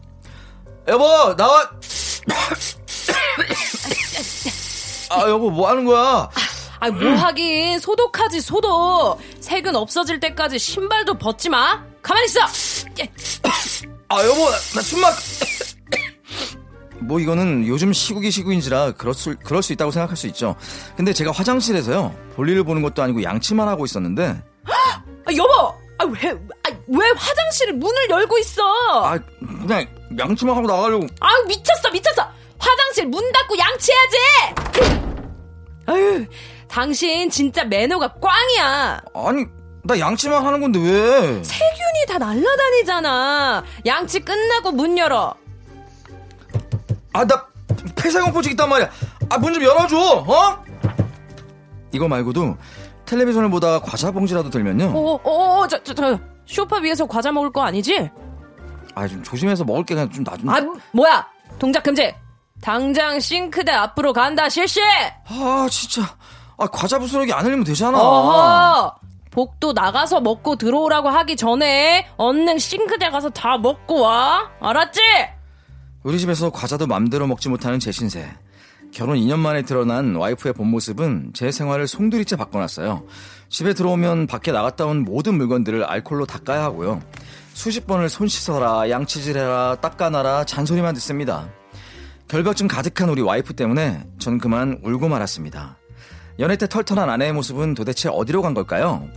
여보 0.88 1.34
나와 1.37 1.70
아 5.10 5.28
여보 5.28 5.50
뭐 5.50 5.68
하는 5.70 5.84
거야? 5.84 6.28
아, 6.80 6.90
뭐 6.90 7.14
하긴 7.14 7.78
소독하지 7.78 8.40
소독. 8.40 9.18
세균 9.40 9.76
없어질 9.76 10.20
때까지 10.20 10.58
신발도 10.58 11.14
벗지 11.18 11.48
마. 11.48 11.82
가만히 12.02 12.26
있어. 12.26 12.40
예. 13.00 13.10
아 14.08 14.22
여보 14.24 14.50
나 14.50 14.80
숨막 14.82 15.14
뭐 17.06 17.20
이거는 17.20 17.66
요즘 17.66 17.92
시국이 17.92 18.30
시국인지라 18.30 18.92
그럴 18.92 19.14
수, 19.14 19.34
그럴 19.44 19.62
수 19.62 19.72
있다고 19.72 19.90
생각할 19.90 20.16
수 20.16 20.26
있죠. 20.28 20.56
근데 20.96 21.12
제가 21.12 21.30
화장실에서요 21.32 22.14
볼일을 22.36 22.64
보는 22.64 22.82
것도 22.82 23.02
아니고 23.02 23.22
양치만 23.22 23.68
하고 23.68 23.84
있었는데 23.84 24.42
아, 24.66 25.32
여보. 25.36 25.74
아, 25.96 26.04
왜, 26.04 26.30
아, 26.30 26.70
왜 26.88 27.06
화장실 27.16 27.72
문을 27.74 28.10
열고 28.10 28.36
있어? 28.38 28.62
아 29.04 29.18
그냥 29.40 29.86
양치만 30.18 30.56
하고 30.56 30.66
나가려고 30.66 31.06
아유 31.20 31.44
미쳤어 31.46 31.90
미쳤어 31.92 32.28
화장실 32.58 33.06
문 33.06 33.30
닫고 33.32 33.56
양치해야지 33.56 34.16
아유 35.86 36.26
당신 36.68 37.30
진짜 37.30 37.64
매너가 37.64 38.14
꽝이야 38.14 39.02
아니 39.14 39.44
나 39.84 39.98
양치만 39.98 40.44
하는 40.44 40.60
건데 40.60 40.80
왜? 40.80 41.42
세균이 41.44 42.06
다 42.08 42.18
날라다니잖아 42.18 43.64
양치 43.86 44.18
끝나고 44.18 44.72
문 44.72 44.98
열어 44.98 45.34
아 47.14 47.24
나 47.24 47.46
폐쇄공포증 47.96 48.53
있단 48.53 48.68
말이야. 48.68 48.90
아 49.31 49.38
문 49.38 49.53
좀 49.55 49.62
열어줘. 49.62 49.96
어? 49.98 50.64
이거 51.92 52.09
말고도 52.09 52.57
텔레비전을 53.07 53.50
보다가 53.50 53.81
과자 53.81 54.11
봉지라도 54.11 54.50
들면요. 54.50 54.87
어 54.94 55.20
어 55.24 55.61
어 55.62 55.68
저 55.68 55.79
저 55.83 55.94
저 55.94 56.18
쇼파 56.46 56.79
위에서 56.79 57.07
과자 57.07 57.31
먹을 57.33 57.50
거 57.50 57.62
아니지? 57.62 58.11
아 58.94 59.07
좀 59.09 59.22
조심해서 59.22 59.64
먹을 59.64 59.85
게 59.85 59.94
그냥 59.94 60.11
좀 60.11 60.24
놔좀. 60.24 60.48
아 60.50 60.61
뭐야 60.92 61.27
동작 61.59 61.83
금지 61.83 62.14
당장 62.61 63.18
싱크대 63.20 63.72
앞으로 63.72 64.12
간다 64.12 64.48
실시 64.48 64.81
아 65.29 65.66
진짜. 65.70 66.03
아 66.59 66.66
과자 66.68 66.98
부스러기 66.98 67.33
안 67.33 67.44
흘리면 67.46 67.64
되잖아. 67.64 67.98
어허 68.00 68.94
복도 69.31 69.72
나가서 69.72 70.20
먹고 70.20 70.55
들어오라고 70.57 71.09
하기 71.09 71.37
전에 71.37 72.07
얼른 72.16 72.59
싱크대 72.59 73.11
가서 73.11 73.31
다 73.31 73.59
먹고 73.59 74.00
와 74.00 74.48
알았지? 74.61 75.00
우리 76.04 76.18
집에서 76.18 76.50
과자도 76.50 76.86
맘대로 76.86 77.26
먹지 77.26 77.48
못하는 77.48 77.80
제 77.80 77.90
신세. 77.90 78.30
결혼 78.92 79.16
2년 79.16 79.38
만에 79.38 79.62
드러난 79.62 80.14
와이프의 80.14 80.52
본 80.52 80.68
모습은 80.68 81.30
제 81.32 81.50
생활을 81.50 81.88
송두리째 81.88 82.36
바꿔놨어요. 82.36 83.06
집에 83.48 83.72
들어오면 83.72 84.26
밖에 84.26 84.52
나갔다 84.52 84.84
온 84.84 85.02
모든 85.02 85.34
물건들을 85.34 85.82
알콜로 85.82 86.26
닦아야 86.26 86.62
하고요. 86.62 87.00
수십 87.54 87.86
번을 87.86 88.10
손 88.10 88.28
씻어라, 88.28 88.90
양치질해라, 88.90 89.78
닦아놔라 89.80 90.44
잔소리만 90.44 90.94
듣습니다. 90.94 91.48
결벽증 92.28 92.68
가득한 92.68 93.08
우리 93.08 93.22
와이프 93.22 93.54
때문에 93.54 94.06
전 94.18 94.36
그만 94.36 94.80
울고 94.84 95.08
말았습니다. 95.08 95.78
연애 96.38 96.56
때 96.56 96.68
털털한 96.68 97.08
아내의 97.08 97.32
모습은 97.32 97.72
도대체 97.72 98.10
어디로 98.10 98.42
간 98.42 98.52
걸까요? 98.52 99.08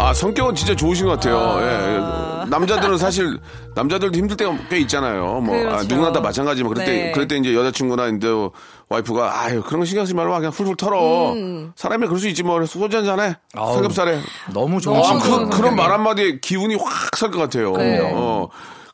아, 0.00 0.14
성격은 0.14 0.54
진짜 0.54 0.74
좋으신 0.74 1.04
것 1.06 1.12
같아요. 1.12 1.58
예, 1.60 1.96
예. 1.96 2.48
남자들은 2.48 2.96
사실, 2.96 3.38
남자들도 3.74 4.16
힘들 4.16 4.36
때가 4.36 4.56
꽤 4.70 4.78
있잖아요. 4.80 5.40
뭐, 5.40 5.54
아, 5.54 5.58
그렇죠. 5.76 5.88
누구나 5.88 6.10
다 6.12 6.20
마찬가지지만, 6.20 6.72
그럴 6.72 6.86
때, 6.86 6.92
네. 6.92 7.12
그럴 7.12 7.28
때 7.28 7.36
이제 7.36 7.54
여자친구나 7.54 8.06
이제 8.08 8.28
와이프가, 8.88 9.40
아유, 9.42 9.62
그런 9.62 9.80
거 9.80 9.84
신경 9.84 10.06
쓰지 10.06 10.14
말고 10.14 10.32
그냥 10.34 10.50
훌훌 10.52 10.74
털어. 10.76 11.32
음. 11.34 11.72
사람이 11.76 12.06
그럴 12.06 12.18
수 12.18 12.28
있지 12.28 12.42
뭐, 12.42 12.64
소주 12.64 12.96
한잔 12.96 13.20
해. 13.20 13.36
아우, 13.54 13.74
삼겹살에. 13.74 14.18
너무 14.54 14.80
좋은 14.80 14.98
아, 15.00 15.18
그. 15.18 15.48
그런 15.50 15.76
말 15.76 15.92
한마디에 15.92 16.38
기운이 16.40 16.76
확 16.76 17.16
살 17.16 17.30
것 17.30 17.38
같아요. 17.38 17.72
네. 17.76 18.00
어. 18.14 18.48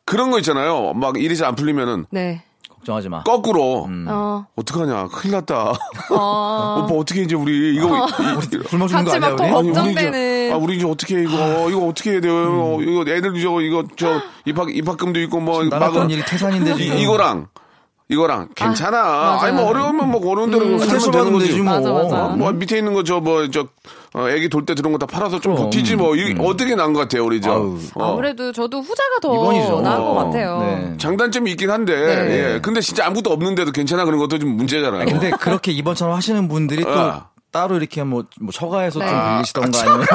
그런 0.05 0.31
거 0.33 0.39
있잖아요. 0.39 0.93
막 0.95 1.17
일이 1.19 1.37
잘 1.37 1.49
안 1.49 1.55
풀리면은, 1.55 2.07
네. 2.11 2.43
걱정하지 2.69 3.09
마. 3.09 3.23
거꾸로. 3.23 3.89
어. 4.09 4.47
어떡하냐. 4.57 5.09
큰일 5.09 5.33
났다. 5.37 5.73
어. 6.11 6.83
오빠 6.85 6.95
어떻게 6.95 7.23
이제 7.23 7.35
우리 7.37 7.75
이거 7.77 7.87
이- 8.09 8.59
굶어 8.69 8.87
죽는 8.87 9.05
거 9.05 9.11
같이 9.13 9.25
아니야, 9.25 9.31
우리? 9.31 9.43
아니, 9.45 9.53
우리 9.55 9.71
이제, 9.71 9.81
걱정되는. 9.81 10.36
아, 10.57 10.59
우리 10.59 10.77
이제 10.77 10.87
어떻게 10.87 11.23
이거, 11.23 11.69
이거 11.71 11.87
어떻게 11.87 12.13
해야 12.13 12.21
돼요? 12.21 12.79
이거 12.81 13.03
애들 13.11 13.41
저, 13.41 13.61
이거 13.61 13.85
저, 13.97 14.21
입학, 14.45 14.75
입학금도 14.75 15.21
있고 15.23 15.41
뭐, 15.41 15.61
막은- 15.61 16.11
일이 16.11 16.23
태산인데 16.25 16.73
이, 16.73 16.77
지금. 16.77 16.99
이거랑, 16.99 17.47
이거랑 18.09 18.49
괜찮아. 18.55 18.99
아, 18.99 19.51
니 19.51 19.57
뭐 19.57 19.67
어려우면 19.69 20.11
뭐 20.13 20.31
어려운 20.31 20.51
대로 20.53 20.65
음, 20.65 20.79
살면 20.79 21.11
되는 21.11 21.33
거지. 21.33 21.61
뭐. 21.61 21.75
맞아, 21.75 21.93
맞아. 21.93 22.25
어, 22.27 22.29
뭐 22.37 22.53
밑에 22.53 22.79
있는 22.79 22.93
거 22.95 23.03
저 23.03 23.19
뭐저 23.19 23.67
어, 24.15 24.29
애기 24.29 24.49
돌 24.49 24.65
때 24.65 24.75
들어온 24.77 24.93
거다 24.93 25.07
팔아서 25.07 25.41
좀 25.41 25.55
그럼. 25.55 25.67
버티지 25.71 25.97
뭐 25.97 26.15
이, 26.15 26.31
음. 26.33 26.39
어떻게 26.41 26.75
난 26.77 26.93
것 26.93 27.01
같아요 27.01 27.25
우리 27.25 27.41
저. 27.41 27.53
어. 27.97 28.13
아무래도 28.13 28.53
저도 28.53 28.81
후자가 28.81 29.19
더 29.21 29.35
이번이죠. 29.35 29.81
나은 29.81 29.99
것 29.99 30.11
어. 30.11 30.15
같아요. 30.25 30.59
네. 30.61 30.95
장단점이 30.99 31.51
있긴 31.51 31.69
한데 31.71 31.95
네. 31.97 32.55
예. 32.55 32.61
근데 32.61 32.81
진짜 32.81 33.07
아무것도 33.07 33.31
없는데도 33.33 33.73
괜찮아 33.73 34.05
그런 34.05 34.21
것도 34.21 34.39
좀 34.39 34.51
문제잖아요. 34.57 35.05
근데 35.07 35.31
그렇게 35.33 35.73
이번처럼 35.73 36.15
하시는 36.15 36.47
분들이 36.47 36.85
또 36.85 36.91
아. 36.91 37.27
따로 37.57 37.77
이렇게 37.79 38.05
뭐, 38.05 38.23
뭐 38.39 38.53
처가에서 38.53 38.99
네. 38.99 39.09
좀 39.09 39.19
빌리시던가 39.19 39.81
아니면 39.81 40.07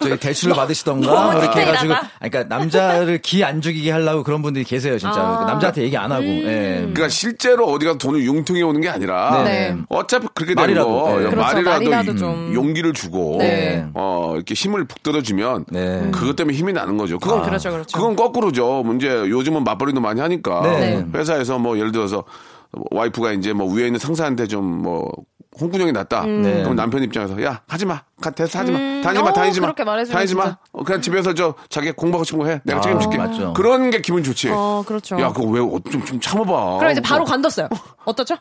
저희 0.00 0.16
대출을 0.20 0.54
받으시던가 0.54 1.12
너무 1.12 1.32
뭐 1.32 1.42
이렇게 1.42 1.60
해가지고 1.62 1.94
그러니까 2.20 2.44
남자를 2.44 3.18
기 3.18 3.44
안 3.44 3.60
죽이게 3.60 3.90
하려고 3.90 4.22
그런 4.22 4.40
분들이 4.40 4.64
계세요 4.64 4.96
진짜 4.98 5.20
아. 5.20 5.40
로 5.40 5.46
남자한테 5.46 5.82
얘기 5.82 5.96
안 5.96 6.12
하고 6.12 6.24
예. 6.24 6.76
그러니까 6.78 7.08
실제로 7.08 7.66
어디 7.66 7.84
가서 7.84 7.98
돈을 7.98 8.24
융통해 8.24 8.62
오는 8.62 8.80
게 8.80 8.88
아니라 8.88 9.42
네. 9.42 9.70
네. 9.70 9.76
어차피 9.88 10.28
그렇게 10.32 10.54
되는 10.54 10.62
말이라도, 10.62 11.02
거 11.02 11.08
네. 11.08 11.30
그렇죠. 11.30 11.36
말이라도, 11.36 11.90
말이라도. 11.90 12.54
용기를 12.54 12.92
주고 12.92 13.38
네. 13.40 13.84
어 13.94 14.32
이렇게 14.36 14.54
힘을 14.54 14.84
북돋아주면 14.84 15.66
네. 15.70 16.08
그것 16.12 16.36
때문에 16.36 16.56
힘이 16.56 16.72
나는 16.72 16.96
거죠. 16.96 17.18
그건 17.18 17.42
그렇죠, 17.42 17.70
그렇죠. 17.70 17.98
건 17.98 18.14
거꾸로죠. 18.16 18.82
문제 18.84 19.08
요즘은 19.08 19.64
맞벌이도 19.64 20.00
많이 20.00 20.20
하니까 20.20 20.62
네. 20.62 21.04
회사에서 21.14 21.58
뭐 21.58 21.76
예를 21.76 21.90
들어서 21.90 22.22
와이프가 22.90 23.32
이제 23.32 23.52
뭐 23.52 23.72
위에 23.72 23.86
있는 23.86 23.98
상사한테 23.98 24.46
좀 24.46 24.64
뭐 24.84 25.10
홍군형이 25.60 25.92
났다. 25.92 26.24
네. 26.24 26.62
그럼 26.62 26.74
남편 26.74 27.02
입장에서 27.04 27.40
야 27.44 27.60
하지 27.68 27.86
마, 27.86 28.00
가 28.20 28.30
됐어 28.30 28.58
하지 28.58 28.72
마, 28.72 28.78
음, 28.78 29.02
다니지 29.04 29.22
마, 29.22 29.28
어, 29.28 29.32
다니지 29.32 29.60
마, 29.60 29.72
다니지 29.72 30.34
마. 30.34 30.56
어, 30.72 30.82
그냥 30.82 31.00
집에서 31.00 31.32
저 31.32 31.54
자기 31.70 31.92
공부하고 31.92 32.24
싶은 32.24 32.40
거 32.40 32.46
해. 32.46 32.60
내가 32.64 32.78
아, 32.78 32.82
책임질게. 32.82 33.16
맞죠. 33.18 33.52
그런 33.52 33.90
게 33.90 34.00
기분 34.00 34.24
좋지. 34.24 34.48
어, 34.52 34.82
그렇죠. 34.84 35.18
야 35.20 35.32
그거 35.32 35.46
왜좀 35.46 36.04
좀 36.04 36.20
참아봐. 36.20 36.78
그럼 36.78 36.90
이제 36.90 37.00
바로 37.00 37.24
관뒀어요. 37.24 37.68
어떠죠? 38.04 38.34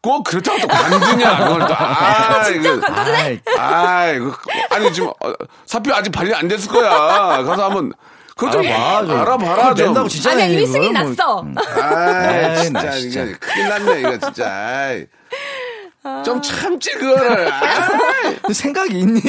꼭 0.00 0.22
그렇다고 0.24 0.58
또 0.60 0.68
관두냐 0.68 1.38
그걸 1.38 1.66
또. 1.66 1.74
아, 1.76 2.44
진짜 2.44 2.70
아이, 2.92 3.40
아이, 3.58 4.18
그, 4.18 4.32
아니, 4.70 4.92
지금, 4.92 5.08
어, 5.08 5.32
사표 5.66 5.92
아직 5.94 6.10
발리 6.10 6.32
안 6.34 6.46
됐을 6.46 6.70
거야. 6.70 7.42
가서 7.42 7.64
한번, 7.64 7.92
그것도 8.36 8.58
알아봐, 8.60 9.06
좀. 9.06 9.20
알아봐라, 9.20 9.74
좀. 9.74 9.86
낸다고 9.86 10.08
진짜 10.08 10.32
아니야, 10.32 10.46
이거 10.46 10.58
이미 10.58 10.66
승인 10.66 10.92
뭐- 10.92 11.02
났어. 11.02 11.46
아이, 11.80 12.44
에이, 12.56 12.62
진짜, 12.64 12.82
나 12.82 12.90
진짜. 12.92 13.22
이게 13.22 13.32
큰일 13.38 13.68
났네, 13.68 14.00
이거 14.00 14.18
진짜. 14.18 14.96
좀 16.24 16.42
참지, 16.42 16.90
그거를. 16.92 17.52
아이. 17.52 18.36
생각이 18.52 18.98
있니? 18.98 19.20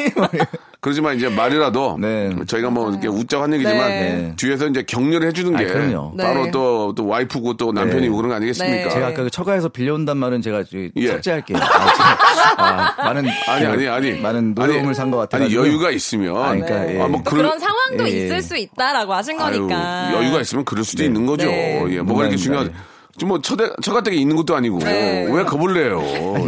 그러지만 0.86 1.16
이제 1.16 1.30
말이라도 1.30 1.98
네. 2.00 2.30
저희가 2.46 2.70
뭐 2.70 2.92
이렇게 2.92 3.08
웃자고 3.08 3.42
한 3.42 3.52
얘기지만 3.56 3.88
네. 3.88 4.34
뒤에서 4.38 4.68
이제 4.68 4.84
격려를 4.84 5.30
해주는 5.30 5.58
게 5.58 5.64
아이, 5.64 5.68
그럼요. 5.68 6.16
바로 6.16 6.46
네. 6.46 6.52
또, 6.52 6.94
또 6.94 7.08
와이프고 7.08 7.58
또 7.58 7.72
남편이고 7.72 8.12
네. 8.14 8.16
그런 8.16 8.30
거 8.30 8.36
아니겠습니까? 8.36 8.84
네. 8.84 8.90
제가 8.90 9.08
아까 9.08 9.24
그 9.24 9.32
처가에서 9.32 9.70
빌려온단 9.70 10.16
말은 10.16 10.44
제가 10.44 10.64
예. 10.96 11.08
삭제할게요. 11.08 11.58
아. 11.58 12.94
아, 12.98 13.04
많은 13.04 13.26
아니, 13.50 13.66
그, 13.66 13.72
아니, 13.72 13.88
아니. 13.88 14.12
많은 14.20 14.54
노름을 14.54 14.94
산 14.94 15.10
것 15.10 15.18
같아요. 15.18 15.46
아니, 15.46 15.56
여유가 15.56 15.90
있으면. 15.90 16.38
아, 16.38 16.50
그러니까, 16.54 16.94
예. 16.94 17.02
아, 17.02 17.08
뭐또 17.08 17.24
그럴- 17.32 17.44
그런 17.46 17.60
상황도 17.60 18.08
예, 18.08 18.14
예. 18.14 18.26
있을 18.26 18.42
수 18.44 18.56
있다라고 18.56 19.12
하신 19.12 19.38
거니까. 19.38 19.76
아유, 20.10 20.18
여유가 20.18 20.42
있으면 20.42 20.66
그럴 20.66 20.84
수도 20.84 21.04
있는 21.04 21.26
거죠. 21.26 21.48
네. 21.48 21.84
예, 21.90 22.02
뭐가 22.02 22.26
이렇게. 22.26 22.38
중요한. 22.38 22.72
지금 23.18 23.30
뭐 23.30 23.42
처대, 23.42 23.70
처가댁에 23.82 24.18
있는 24.18 24.36
것도 24.36 24.56
아니고 24.56 24.80
네. 24.80 25.26
왜 25.32 25.44
겁을 25.46 25.74
내요? 25.74 26.02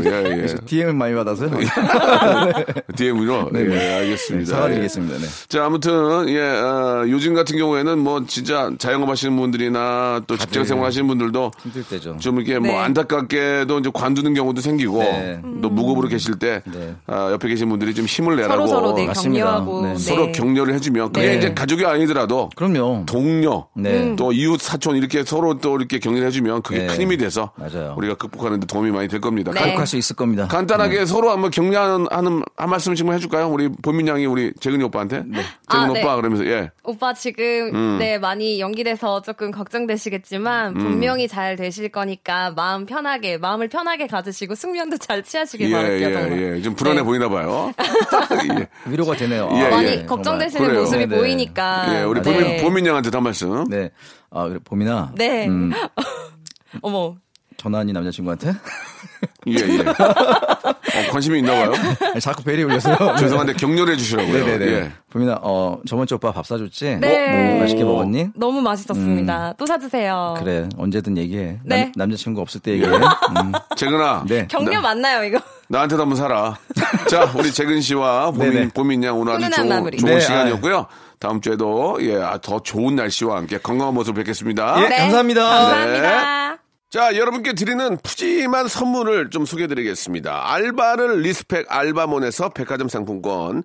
예, 0.03 0.43
예. 0.43 0.55
DM을 0.65 0.93
많이 0.93 1.15
받아서요. 1.15 1.49
DM으로 2.95 3.49
네, 3.53 3.63
네. 3.63 3.75
예, 3.75 3.93
알겠습니다. 3.99 4.51
사과드리겠습니다. 4.53 5.17
네. 5.17 5.25
자, 5.47 5.65
아무튼 5.65 6.27
예, 6.27 6.41
어, 6.41 7.05
요즘 7.07 7.33
같은 7.33 7.57
경우에는 7.57 7.99
뭐 7.99 8.25
진짜 8.27 8.69
자영업 8.77 9.07
하시는 9.07 9.35
분들이나 9.37 10.21
또 10.27 10.35
직장 10.37 10.65
생활 10.65 10.87
하시는 10.87 11.07
분들도 11.07 11.51
힘들 11.61 11.83
때죠. 11.83 12.17
좀 12.19 12.37
이렇게 12.37 12.59
네. 12.59 12.59
뭐 12.59 12.81
안타깝게도 12.81 13.79
이제 13.79 13.89
관두는 13.93 14.33
경우도 14.33 14.59
생기고 14.59 14.99
네. 14.99 15.39
또 15.61 15.69
무급으로 15.69 16.09
계실 16.09 16.37
때 16.37 16.61
네. 16.65 16.95
아, 17.07 17.31
옆에 17.31 17.47
계신 17.47 17.69
분들이 17.69 17.93
좀 17.93 18.05
힘을 18.05 18.35
내라고 18.35 18.67
서로 18.67 18.87
서로 18.87 18.93
네, 18.95 19.05
맞습니다. 19.05 19.45
격려하고 19.45 19.81
네. 19.83 19.93
네. 19.93 19.97
서로 19.97 20.31
격려를 20.33 20.73
해주면 20.73 21.13
그게 21.13 21.27
네. 21.27 21.37
이제 21.37 21.53
가족이 21.53 21.85
아니더라도 21.85 22.49
그럼요. 22.57 23.05
동료 23.05 23.67
네. 23.73 24.15
또 24.17 24.33
이웃 24.33 24.59
사촌 24.59 24.97
이렇게 24.97 25.23
서로 25.23 25.57
또 25.59 25.77
이렇게 25.77 25.99
격려를 25.99 26.27
해주면 26.27 26.56
그게 26.61 26.79
네. 26.81 26.87
큰 26.87 27.01
힘이 27.01 27.17
돼서 27.17 27.51
맞아요. 27.55 27.93
우리가 27.97 28.15
극복하는 28.15 28.59
데 28.59 28.65
도움이 28.67 28.91
많이 28.91 29.07
될 29.07 29.19
겁니다. 29.21 29.51
네. 29.51 29.59
간- 29.59 29.67
극복할 29.69 29.87
수 29.87 29.97
있을 29.97 30.15
겁니다. 30.15 30.47
간단하게 30.47 31.05
서로 31.05 31.31
한번 31.31 31.51
격려하는 31.51 32.07
하는 32.11 32.41
한 32.55 32.69
말씀 32.69 32.93
지금 32.95 33.13
해줄까요? 33.13 33.49
우리 33.49 33.69
본민 33.69 34.07
양이 34.07 34.25
우리 34.25 34.51
재근이 34.59 34.83
오빠한테 34.85 35.17
재근 35.17 35.35
아, 35.67 35.89
오빠 35.89 35.93
네. 35.93 36.15
그러면서 36.15 36.45
예 36.47 36.71
오빠 36.83 37.13
지금 37.13 37.71
음. 37.73 37.97
네 37.99 38.17
많이 38.17 38.59
연기돼서 38.59 39.21
조금 39.21 39.51
걱정되시겠지만 39.51 40.73
분명히 40.75 41.27
잘 41.27 41.55
되실 41.55 41.89
거니까 41.89 42.51
마음 42.55 42.85
편하게 42.85 43.37
마음을 43.37 43.67
편하게 43.67 44.07
가지시고 44.07 44.55
숙면도 44.55 44.97
잘 44.97 45.23
취하시길 45.23 45.71
바랄게요. 45.71 46.13
정말. 46.13 46.41
예예예 46.41 46.61
좀 46.61 46.75
불안해 46.75 46.99
네. 46.99 47.03
보이나 47.03 47.29
봐요. 47.29 47.71
예. 48.59 48.67
위로가 48.91 49.15
되네요. 49.15 49.49
예, 49.53 49.61
아, 49.63 49.69
많이 49.69 49.87
예. 49.87 49.91
정말. 49.91 50.05
걱정되시는 50.07 50.65
그래요. 50.67 50.81
모습이 50.81 51.05
네, 51.05 51.05
네. 51.07 51.17
보이니까. 51.17 51.85
예, 51.99 52.03
우리 52.03 52.21
네. 52.21 52.31
본민 52.33 52.61
본민 52.61 52.85
양한테 52.87 53.09
한 53.13 53.23
말씀. 53.23 53.63
네. 53.69 53.89
아, 54.29 54.47
그래, 54.47 54.59
봄이나. 54.63 55.11
네. 55.15 55.47
음, 55.47 55.71
어머. 56.81 57.15
전화니 57.57 57.91
남자친구한테? 57.91 58.53
예 59.47 59.53
예. 59.53 59.79
어, 60.97 61.11
관심이 61.11 61.39
있나 61.39 61.53
봐요. 61.53 61.73
아니, 62.11 62.21
자꾸 62.21 62.43
벨이 62.43 62.61
울려서요. 62.63 63.15
죄송한데 63.17 63.53
격려를 63.53 63.93
해주시라고요. 63.93 64.45
네네네. 64.45 64.71
예. 64.71 64.91
봄이나, 65.09 65.39
어, 65.41 65.79
저번 65.87 66.05
주 66.05 66.15
오빠 66.15 66.31
밥 66.31 66.45
사줬지? 66.45 66.97
네. 67.01 67.51
뭐, 67.53 67.61
맛있게 67.61 67.83
먹었니? 67.83 68.29
너무 68.35 68.61
맛있었습니다. 68.61 69.55
또 69.57 69.65
사주세요. 69.65 70.35
그래, 70.39 70.69
언제든 70.77 71.17
얘기해. 71.17 71.59
네. 71.63 71.91
남, 71.95 72.11
자친구 72.11 72.41
없을 72.41 72.61
때 72.61 72.73
얘기해. 72.73 72.91
음. 72.91 73.51
재근아. 73.75 74.25
네. 74.27 74.47
격려 74.47 74.79
맞나요 74.81 75.23
이거? 75.23 75.39
나한테도 75.69 76.03
한번 76.03 76.15
살아. 76.15 76.57
자, 77.09 77.31
우리 77.35 77.51
재근 77.51 77.81
씨와 77.81 78.31
보민. 78.31 78.69
보민 78.69 79.03
양 79.03 79.19
오늘 79.19 79.33
아주 79.33 79.49
좋은, 79.49 79.67
마무리. 79.67 79.97
좋은 79.97 80.13
네, 80.13 80.19
시간이었고요. 80.19 80.85
다음 81.19 81.41
주에도 81.41 81.97
예, 82.01 82.15
아, 82.21 82.37
더 82.37 82.59
좋은 82.61 82.95
날씨와 82.95 83.37
함께 83.37 83.57
건강한 83.57 83.95
모습 83.95 84.13
뵙겠습니다. 84.15 84.75
예, 84.83 84.95
감사합니다. 84.95 85.41
네. 85.43 85.49
감사합니다. 85.49 86.46
자, 86.89 87.17
여러분께 87.17 87.51
드리는 87.51 87.97
푸짐한 87.97 88.69
선물을 88.69 89.29
좀 89.29 89.45
소개해 89.45 89.67
드리겠습니다. 89.67 90.53
알바를 90.53 91.19
respect 91.19 91.65
알바몬에서 91.67 92.51
백화점 92.51 92.87
상품권, 92.87 93.63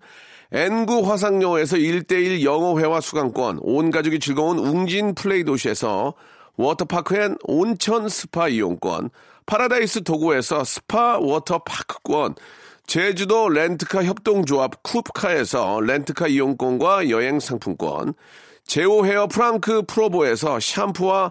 N구 0.51 1.09
화상영어에서 1.09 1.77
1대1 1.77 2.43
영어회화 2.43 3.01
수강권, 3.01 3.61
온 3.63 3.93
가족이 3.93 4.19
즐거운 4.19 4.59
웅진 4.59 5.15
플레이 5.15 5.45
도시에서 5.45 6.15
워터파크 6.57 7.15
and 7.15 7.37
온천 7.45 8.09
스파 8.09 8.49
이용권, 8.49 9.11
파라다이스 9.47 10.03
도구에서 10.03 10.65
스파 10.65 11.19
워터파크권, 11.21 12.35
제주도 12.89 13.49
렌트카 13.49 14.03
협동조합 14.03 14.83
쿱카에서 14.83 15.81
렌트카 15.81 16.27
이용권과 16.27 17.09
여행 17.11 17.39
상품권, 17.39 18.15
제오 18.67 19.07
헤어 19.07 19.29
프랑크 19.29 19.83
프로보에서 19.87 20.59
샴푸와 20.59 21.31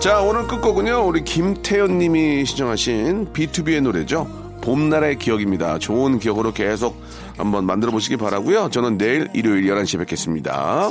자, 0.00 0.22
오늘 0.22 0.46
끝곡은요, 0.46 1.06
우리 1.06 1.22
김태현 1.22 1.98
님이 1.98 2.46
시청하신 2.46 3.34
B2B의 3.34 3.82
노래죠. 3.82 4.26
봄날의 4.62 5.18
기억입니다. 5.18 5.78
좋은 5.78 6.18
기억으로 6.18 6.54
계속 6.54 6.96
한번 7.36 7.66
만들어 7.66 7.92
보시기 7.92 8.16
바라고요 8.16 8.70
저는 8.70 8.96
내일 8.96 9.28
일요일 9.34 9.66
11시에 9.66 9.98
뵙겠습니다. 9.98 10.90